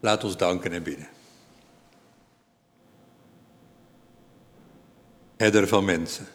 Laat 0.00 0.24
ons 0.24 0.36
danken 0.36 0.72
en 0.72 0.82
bidden. 0.82 1.08
Herder 5.36 5.68
van 5.68 5.84
mensen. 5.84 6.26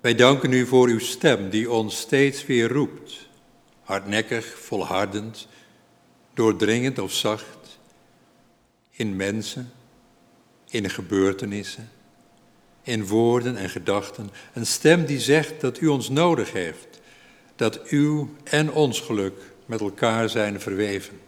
Wij 0.00 0.14
danken 0.14 0.52
u 0.52 0.66
voor 0.66 0.88
uw 0.88 0.98
stem 0.98 1.50
die 1.50 1.70
ons 1.70 1.98
steeds 1.98 2.46
weer 2.46 2.68
roept, 2.68 3.28
hardnekkig, 3.82 4.58
volhardend, 4.58 5.48
doordringend 6.34 6.98
of 6.98 7.12
zacht, 7.12 7.78
in 8.90 9.16
mensen, 9.16 9.72
in 10.68 10.90
gebeurtenissen, 10.90 11.90
in 12.84 13.06
woorden 13.06 13.56
en 13.56 13.68
gedachten. 13.68 14.30
Een 14.52 14.66
stem 14.66 15.04
die 15.04 15.20
zegt 15.20 15.60
dat 15.60 15.80
u 15.80 15.86
ons 15.86 16.08
nodig 16.08 16.52
heeft, 16.52 17.00
dat 17.56 17.82
uw 17.82 18.28
en 18.44 18.72
ons 18.72 19.00
geluk 19.00 19.52
met 19.66 19.80
elkaar 19.80 20.28
zijn 20.28 20.60
verweven. 20.60 21.20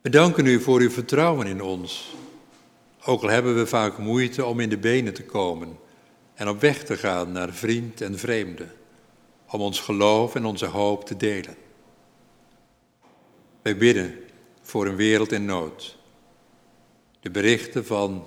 We 0.00 0.10
danken 0.10 0.46
u 0.46 0.60
voor 0.60 0.80
uw 0.80 0.90
vertrouwen 0.90 1.46
in 1.46 1.62
ons, 1.62 2.14
ook 3.04 3.22
al 3.22 3.28
hebben 3.28 3.56
we 3.56 3.66
vaak 3.66 3.98
moeite 3.98 4.44
om 4.44 4.60
in 4.60 4.68
de 4.68 4.78
benen 4.78 5.14
te 5.14 5.24
komen 5.24 5.78
en 6.34 6.48
op 6.48 6.60
weg 6.60 6.84
te 6.84 6.96
gaan 6.96 7.32
naar 7.32 7.52
vriend 7.52 8.00
en 8.00 8.18
vreemde, 8.18 8.66
om 9.50 9.60
ons 9.60 9.80
geloof 9.80 10.34
en 10.34 10.44
onze 10.44 10.66
hoop 10.66 11.04
te 11.04 11.16
delen. 11.16 11.56
Wij 13.62 13.76
bidden 13.76 14.18
voor 14.62 14.86
een 14.86 14.96
wereld 14.96 15.32
in 15.32 15.44
nood. 15.44 15.96
De 17.20 17.30
berichten 17.30 17.86
van 17.86 18.26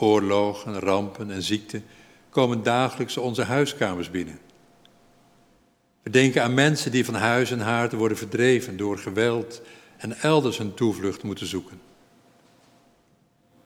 oorlogen, 0.00 0.78
rampen 0.78 1.30
en 1.30 1.42
ziekten 1.42 1.84
komen 2.30 2.62
dagelijks 2.62 3.16
onze 3.16 3.42
huiskamers 3.42 4.10
binnen. 4.10 4.38
We 6.02 6.10
denken 6.10 6.42
aan 6.42 6.54
mensen 6.54 6.90
die 6.90 7.04
van 7.04 7.14
huis 7.14 7.50
en 7.50 7.60
haard 7.60 7.92
worden 7.92 8.16
verdreven 8.16 8.76
door 8.76 8.98
geweld 8.98 9.62
en 9.96 10.18
elders 10.20 10.58
een 10.58 10.74
toevlucht 10.74 11.22
moeten 11.22 11.46
zoeken. 11.46 11.80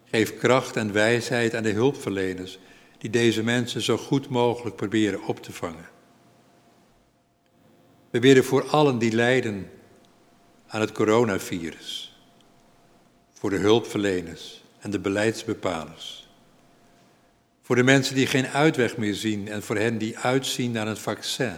Geef 0.04 0.38
kracht 0.38 0.76
en 0.76 0.92
wijsheid 0.92 1.54
aan 1.54 1.62
de 1.62 1.70
hulpverleners 1.70 2.58
die 2.98 3.10
deze 3.10 3.42
mensen 3.42 3.82
zo 3.82 3.96
goed 3.96 4.28
mogelijk 4.28 4.76
proberen 4.76 5.24
op 5.24 5.42
te 5.42 5.52
vangen. 5.52 5.88
We 8.10 8.18
bidden 8.18 8.44
voor 8.44 8.68
allen 8.68 8.98
die 8.98 9.12
lijden 9.12 9.70
aan 10.66 10.80
het 10.80 10.92
coronavirus, 10.92 12.16
voor 13.32 13.50
de 13.50 13.56
hulpverleners 13.56 14.62
en 14.80 14.90
de 14.90 14.98
beleidsbepalers, 14.98 16.21
voor 17.72 17.80
de 17.80 17.86
mensen 17.86 18.14
die 18.14 18.26
geen 18.26 18.46
uitweg 18.46 18.96
meer 18.96 19.14
zien 19.14 19.48
en 19.48 19.62
voor 19.62 19.76
hen 19.76 19.98
die 19.98 20.18
uitzien 20.18 20.72
naar 20.72 20.86
een 20.86 20.96
vaccin, 20.96 21.54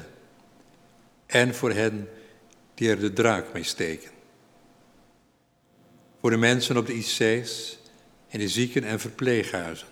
en 1.26 1.54
voor 1.54 1.70
hen 1.70 2.08
die 2.74 2.88
er 2.88 3.00
de 3.00 3.12
draak 3.12 3.52
mee 3.52 3.62
steken. 3.62 4.10
Voor 6.20 6.30
de 6.30 6.36
mensen 6.36 6.76
op 6.76 6.86
de 6.86 6.94
IC's 6.94 7.20
in 8.28 8.38
de 8.38 8.48
zieken- 8.48 8.84
en 8.84 9.00
verpleeghuizen. 9.00 9.86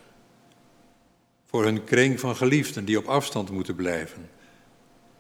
Voor 1.46 1.64
hun 1.64 1.84
kring 1.84 2.20
van 2.20 2.36
geliefden 2.36 2.84
die 2.84 2.98
op 2.98 3.06
afstand 3.06 3.50
moeten 3.50 3.74
blijven. 3.74 4.30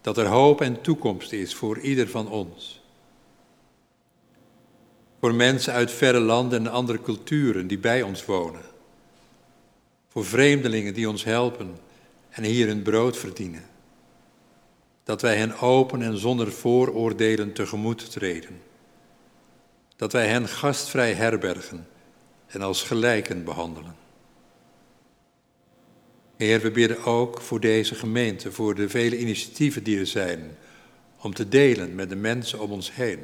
Dat 0.00 0.18
er 0.18 0.26
hoop 0.26 0.60
en 0.60 0.80
toekomst 0.80 1.32
is 1.32 1.54
voor 1.54 1.78
ieder 1.78 2.08
van 2.08 2.28
ons. 2.28 2.82
Voor 5.20 5.34
mensen 5.34 5.72
uit 5.72 5.90
verre 5.90 6.20
landen 6.20 6.66
en 6.66 6.72
andere 6.72 7.00
culturen 7.00 7.66
die 7.66 7.78
bij 7.78 8.02
ons 8.02 8.24
wonen. 8.24 8.71
Voor 10.12 10.24
vreemdelingen 10.24 10.94
die 10.94 11.08
ons 11.08 11.24
helpen 11.24 11.76
en 12.30 12.42
hier 12.42 12.66
hun 12.66 12.82
brood 12.82 13.16
verdienen. 13.16 13.64
Dat 15.04 15.22
wij 15.22 15.36
hen 15.36 15.58
open 15.58 16.02
en 16.02 16.18
zonder 16.18 16.52
vooroordelen 16.52 17.52
tegemoet 17.52 18.10
treden. 18.10 18.60
Dat 19.96 20.12
wij 20.12 20.26
hen 20.26 20.48
gastvrij 20.48 21.12
herbergen 21.12 21.86
en 22.46 22.62
als 22.62 22.82
gelijken 22.82 23.44
behandelen. 23.44 23.94
Heer, 26.36 26.60
we 26.60 26.70
bidden 26.70 27.04
ook 27.04 27.40
voor 27.40 27.60
deze 27.60 27.94
gemeente, 27.94 28.52
voor 28.52 28.74
de 28.74 28.88
vele 28.88 29.18
initiatieven 29.18 29.82
die 29.82 29.98
er 29.98 30.06
zijn, 30.06 30.56
om 31.18 31.34
te 31.34 31.48
delen 31.48 31.94
met 31.94 32.08
de 32.08 32.16
mensen 32.16 32.60
om 32.60 32.72
ons 32.72 32.94
heen. 32.94 33.20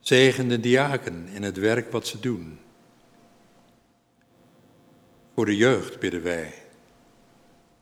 Zegen 0.00 0.48
de 0.48 0.60
diaken 0.60 1.28
in 1.32 1.42
het 1.42 1.56
werk 1.56 1.92
wat 1.92 2.06
ze 2.06 2.20
doen. 2.20 2.58
Voor 5.38 5.46
de 5.46 5.56
jeugd 5.56 5.98
bidden 5.98 6.22
wij. 6.22 6.54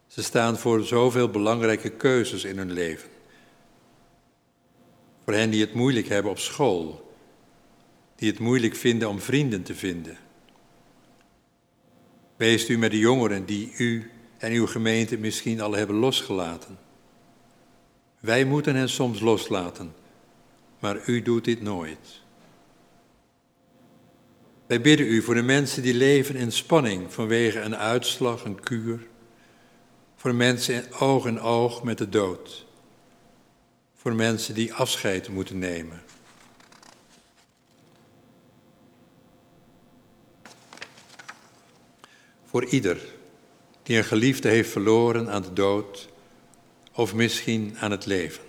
Ze 0.06 0.22
staan 0.22 0.58
voor 0.58 0.82
zoveel 0.82 1.30
belangrijke 1.30 1.90
keuzes 1.90 2.44
in 2.44 2.58
hun 2.58 2.72
leven. 2.72 3.08
Voor 5.24 5.34
hen 5.34 5.50
die 5.50 5.60
het 5.60 5.74
moeilijk 5.74 6.08
hebben 6.08 6.30
op 6.30 6.38
school, 6.38 7.14
die 8.16 8.30
het 8.30 8.38
moeilijk 8.38 8.74
vinden 8.74 9.08
om 9.08 9.20
vrienden 9.20 9.62
te 9.62 9.74
vinden. 9.74 10.18
Wees 12.36 12.68
u 12.68 12.78
met 12.78 12.90
de 12.90 12.98
jongeren 12.98 13.46
die 13.46 13.74
u 13.78 14.10
en 14.38 14.52
uw 14.52 14.66
gemeente 14.66 15.16
misschien 15.16 15.60
al 15.60 15.72
hebben 15.72 15.96
losgelaten. 15.96 16.78
Wij 18.20 18.44
moeten 18.44 18.74
hen 18.74 18.88
soms 18.88 19.20
loslaten, 19.20 19.94
maar 20.78 21.08
u 21.08 21.22
doet 21.22 21.44
dit 21.44 21.62
nooit. 21.62 22.24
Wij 24.66 24.80
bidden 24.80 25.06
u 25.06 25.22
voor 25.22 25.34
de 25.34 25.42
mensen 25.42 25.82
die 25.82 25.94
leven 25.94 26.34
in 26.34 26.52
spanning 26.52 27.12
vanwege 27.12 27.60
een 27.60 27.76
uitslag, 27.76 28.44
een 28.44 28.60
kuur. 28.60 29.06
Voor 30.16 30.34
mensen 30.34 30.74
in 30.74 30.92
oog 30.92 31.26
in 31.26 31.40
oog 31.40 31.82
met 31.82 31.98
de 31.98 32.08
dood. 32.08 32.64
voor 33.94 34.14
mensen 34.14 34.54
die 34.54 34.74
afscheid 34.74 35.28
moeten 35.28 35.58
nemen. 35.58 36.02
Voor 42.44 42.64
ieder 42.64 43.00
die 43.82 43.96
een 43.96 44.04
geliefde 44.04 44.48
heeft 44.48 44.70
verloren 44.70 45.30
aan 45.30 45.42
de 45.42 45.52
dood 45.52 46.08
of 46.92 47.14
misschien 47.14 47.76
aan 47.78 47.90
het 47.90 48.06
leven. 48.06 48.42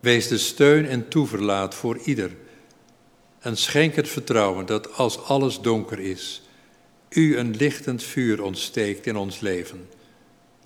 Wees 0.00 0.28
de 0.28 0.38
steun 0.38 0.86
en 0.86 1.08
toeverlaat 1.08 1.74
voor 1.74 1.98
ieder 1.98 2.36
en 3.42 3.56
schenk 3.56 3.94
het 3.94 4.08
vertrouwen 4.08 4.66
dat 4.66 4.94
als 4.94 5.24
alles 5.24 5.60
donker 5.60 5.98
is, 5.98 6.42
u 7.08 7.36
een 7.36 7.56
lichtend 7.56 8.02
vuur 8.02 8.42
ontsteekt 8.42 9.06
in 9.06 9.16
ons 9.16 9.40
leven, 9.40 9.88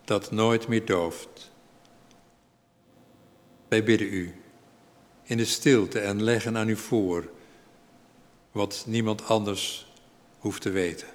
dat 0.05 0.31
nooit 0.31 0.68
meer 0.68 0.85
dooft. 0.85 1.51
Wij 3.68 3.85
bidden 3.85 4.12
u 4.12 4.35
in 5.22 5.37
de 5.37 5.45
stilte 5.45 5.99
en 5.99 6.22
leggen 6.22 6.57
aan 6.57 6.68
u 6.68 6.77
voor 6.77 7.29
wat 8.53 8.85
niemand 8.87 9.29
anders 9.29 9.93
hoeft 10.39 10.62
te 10.62 10.70
weten. 10.70 11.09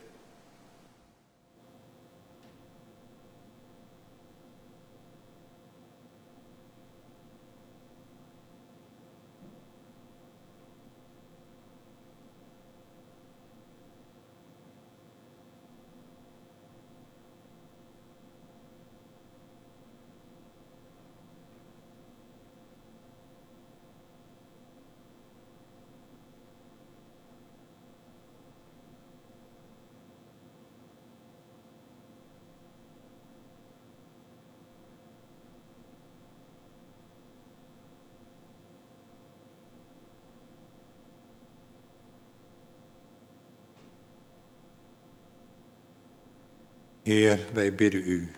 Heer, 47.11 47.39
wij 47.53 47.75
bidden 47.75 48.01
u. 48.05 48.31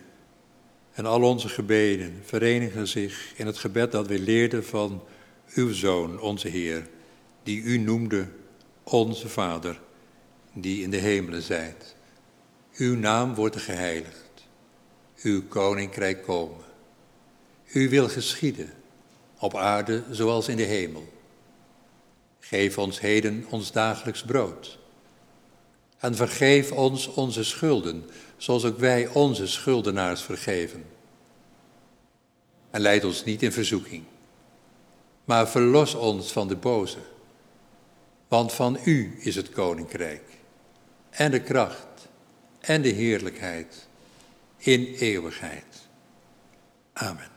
En 0.92 1.06
al 1.06 1.22
onze 1.22 1.48
gebeden 1.48 2.20
verenigen 2.24 2.88
zich 2.88 3.32
in 3.36 3.46
het 3.46 3.58
gebed 3.58 3.92
dat 3.92 4.06
we 4.06 4.18
leerden 4.18 4.64
van 4.64 5.02
uw 5.54 5.72
Zoon, 5.72 6.20
onze 6.20 6.48
Heer, 6.48 6.88
die 7.42 7.62
u 7.62 7.78
noemde 7.78 8.28
onze 8.82 9.28
Vader, 9.28 9.80
die 10.52 10.82
in 10.82 10.90
de 10.90 10.96
hemelen 10.96 11.42
zijt. 11.42 11.96
Uw 12.76 12.96
naam 12.96 13.34
wordt 13.34 13.56
geheiligd, 13.56 14.48
uw 15.22 15.42
koninkrijk 15.48 16.22
komen. 16.22 16.64
U 17.72 17.88
wil 17.88 18.08
geschieden, 18.08 18.72
op 19.38 19.56
aarde 19.56 20.02
zoals 20.10 20.48
in 20.48 20.56
de 20.56 20.62
hemel. 20.62 21.12
Geef 22.40 22.78
ons 22.78 23.00
heden 23.00 23.44
ons 23.48 23.72
dagelijks 23.72 24.22
brood. 24.22 24.78
En 25.98 26.14
vergeef 26.14 26.72
ons 26.72 27.06
onze 27.06 27.44
schulden, 27.44 28.04
zoals 28.36 28.64
ook 28.64 28.78
wij 28.78 29.08
onze 29.08 29.46
schuldenaars 29.46 30.22
vergeven. 30.22 30.84
En 32.70 32.80
leid 32.80 33.04
ons 33.04 33.24
niet 33.24 33.42
in 33.42 33.52
verzoeking, 33.52 34.04
maar 35.24 35.48
verlos 35.48 35.94
ons 35.94 36.32
van 36.32 36.48
de 36.48 36.56
boze. 36.56 36.98
Want 38.28 38.52
van 38.52 38.78
u 38.84 39.16
is 39.18 39.36
het 39.36 39.50
koninkrijk, 39.50 40.22
en 41.10 41.30
de 41.30 41.40
kracht, 41.40 42.08
en 42.60 42.82
de 42.82 42.88
heerlijkheid, 42.88 43.88
in 44.56 44.94
eeuwigheid. 44.98 45.88
Amen. 46.92 47.32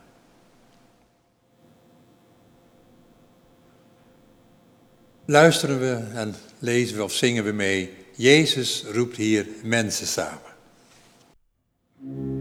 Luisteren 5.26 5.80
we 5.80 6.18
en 6.18 6.36
lezen 6.60 6.98
we 6.98 7.04
of 7.04 7.14
zingen 7.14 7.44
we 7.44 7.52
mee. 7.52 7.94
Jezus 8.16 8.84
roept 8.92 9.16
hier 9.16 9.48
mensen 9.64 10.08
samen. 10.08 10.47
We 12.08 12.37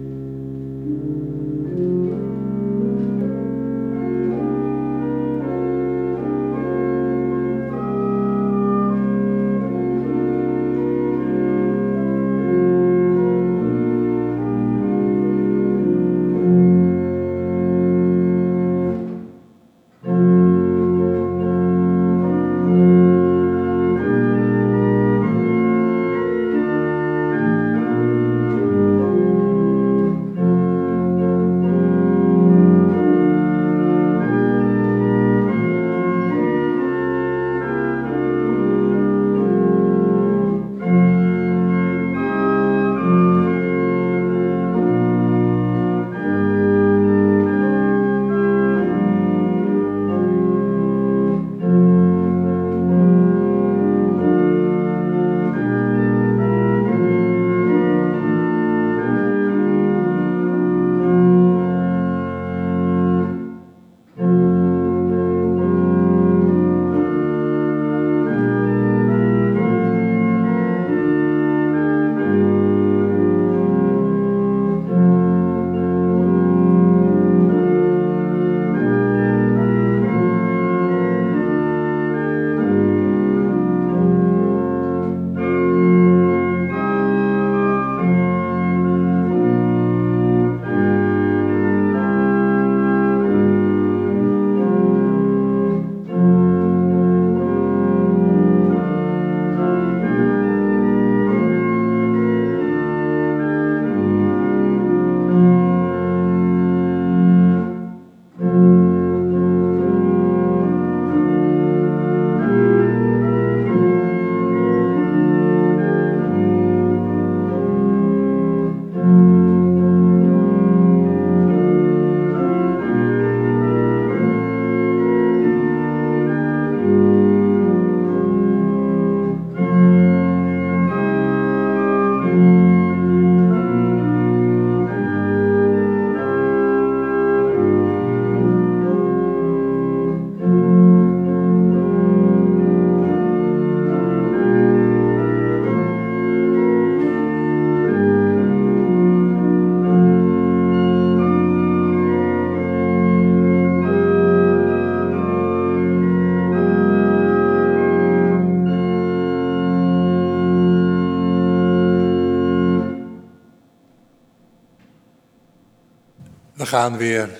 gaan 166.76 166.96
weer 166.96 167.30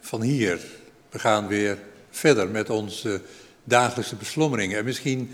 van 0.00 0.22
hier. 0.22 0.60
We 1.10 1.18
gaan 1.18 1.46
weer 1.46 1.78
verder 2.10 2.48
met 2.48 2.70
onze 2.70 3.20
dagelijkse 3.64 4.16
beslommeringen. 4.16 4.78
En 4.78 4.84
misschien 4.84 5.30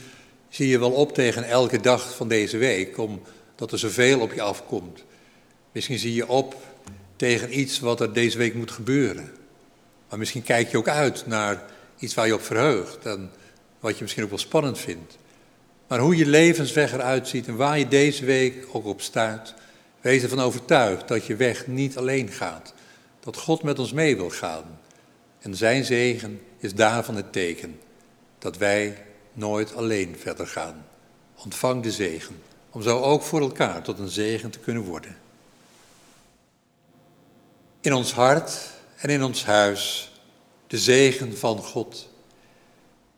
zie 0.49 0.69
je 0.69 0.79
wel 0.79 0.91
op 0.91 1.15
tegen 1.15 1.45
elke 1.45 1.81
dag 1.81 2.17
van 2.17 2.29
deze 2.29 2.57
week, 2.57 2.99
omdat 2.99 3.73
er 3.73 3.79
zoveel 3.79 4.21
op 4.21 4.33
je 4.33 4.43
afkomt. 4.43 5.05
Misschien 5.73 5.99
zie 5.99 6.15
je 6.15 6.29
op 6.29 6.57
tegen 7.17 7.59
iets 7.59 7.81
wat 7.81 8.01
er 8.01 8.13
deze 8.13 8.39
week 8.39 8.55
moet 8.55 8.71
gebeuren. 8.71 9.31
Maar 10.09 10.19
misschien 10.19 10.43
kijk 10.43 10.71
je 10.71 10.77
ook 10.77 10.89
uit 10.89 11.27
naar 11.27 11.63
iets 11.99 12.15
waar 12.15 12.27
je 12.27 12.35
op 12.35 12.43
verheugt 12.43 13.07
en 13.07 13.31
wat 13.81 13.95
je 13.95 14.03
misschien 14.03 14.23
ook 14.23 14.31
wel 14.31 14.39
spannend 14.39 14.79
vindt. 14.79 15.19
Maar 15.89 15.99
hoe 15.99 16.17
je 16.17 16.27
levensweg 16.27 16.93
eruit 16.93 17.29
ziet 17.29 17.47
en 17.47 17.57
waar 17.57 17.79
je 17.79 17.89
deze 17.89 18.25
week 18.25 18.67
ook 18.73 18.87
op 18.87 19.01
staat, 19.01 19.55
wees 20.01 20.23
ervan 20.23 20.41
overtuigd 20.41 21.09
dat 21.09 21.27
je 21.27 21.37
weg 21.37 21.67
niet 21.67 21.97
alleen 21.97 22.29
gaat. 22.29 22.75
Dat 23.23 23.37
God 23.37 23.63
met 23.63 23.79
ons 23.79 23.93
mee 23.93 24.17
wil 24.17 24.31
gaan. 24.31 24.81
En 25.39 25.55
zijn 25.55 25.85
zegen 25.85 26.41
is 26.59 26.75
daarvan 26.75 27.17
het 27.17 27.33
teken 27.33 27.81
dat 28.39 28.57
wij 28.57 29.05
nooit 29.33 29.75
alleen 29.75 30.17
verder 30.19 30.47
gaan. 30.47 30.87
Ontvang 31.45 31.83
de 31.83 31.93
zegen, 31.93 32.43
om 32.71 32.83
zo 32.83 33.01
ook 33.01 33.23
voor 33.23 33.41
elkaar 33.41 33.83
tot 33.83 33.99
een 33.99 34.09
zegen 34.09 34.51
te 34.51 34.59
kunnen 34.59 34.83
worden. 34.83 35.17
In 37.81 37.95
ons 37.95 38.13
hart 38.13 38.71
en 38.97 39.09
in 39.11 39.25
ons 39.25 39.45
huis 39.45 40.13
de 40.67 40.79
zegen 40.79 41.39
van 41.39 41.59
God. 41.59 42.09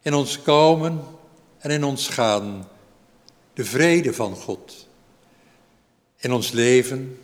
In 0.02 0.14
ons 0.14 0.42
komen 0.42 1.02
en 1.58 1.70
in 1.70 1.84
ons 1.84 2.08
gaan 2.08 2.68
de 3.52 3.64
vrede 3.64 4.14
van 4.14 4.36
God. 4.36 4.86
In 6.16 6.32
ons 6.32 6.50
leven, 6.50 7.18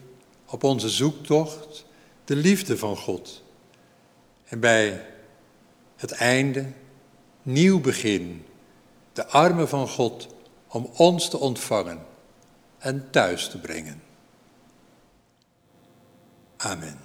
op 0.46 0.64
onze 0.64 0.88
zoektocht, 0.88 1.84
de 2.30 2.36
liefde 2.36 2.78
van 2.78 2.96
God. 2.96 3.42
En 4.44 4.60
bij 4.60 5.06
het 5.96 6.12
einde, 6.12 6.72
nieuw 7.42 7.80
begin, 7.80 8.46
de 9.12 9.26
armen 9.26 9.68
van 9.68 9.88
God 9.88 10.28
om 10.68 10.90
ons 10.96 11.30
te 11.30 11.38
ontvangen 11.38 12.06
en 12.78 13.10
thuis 13.10 13.48
te 13.48 13.58
brengen. 13.58 14.02
Amen. 16.56 16.98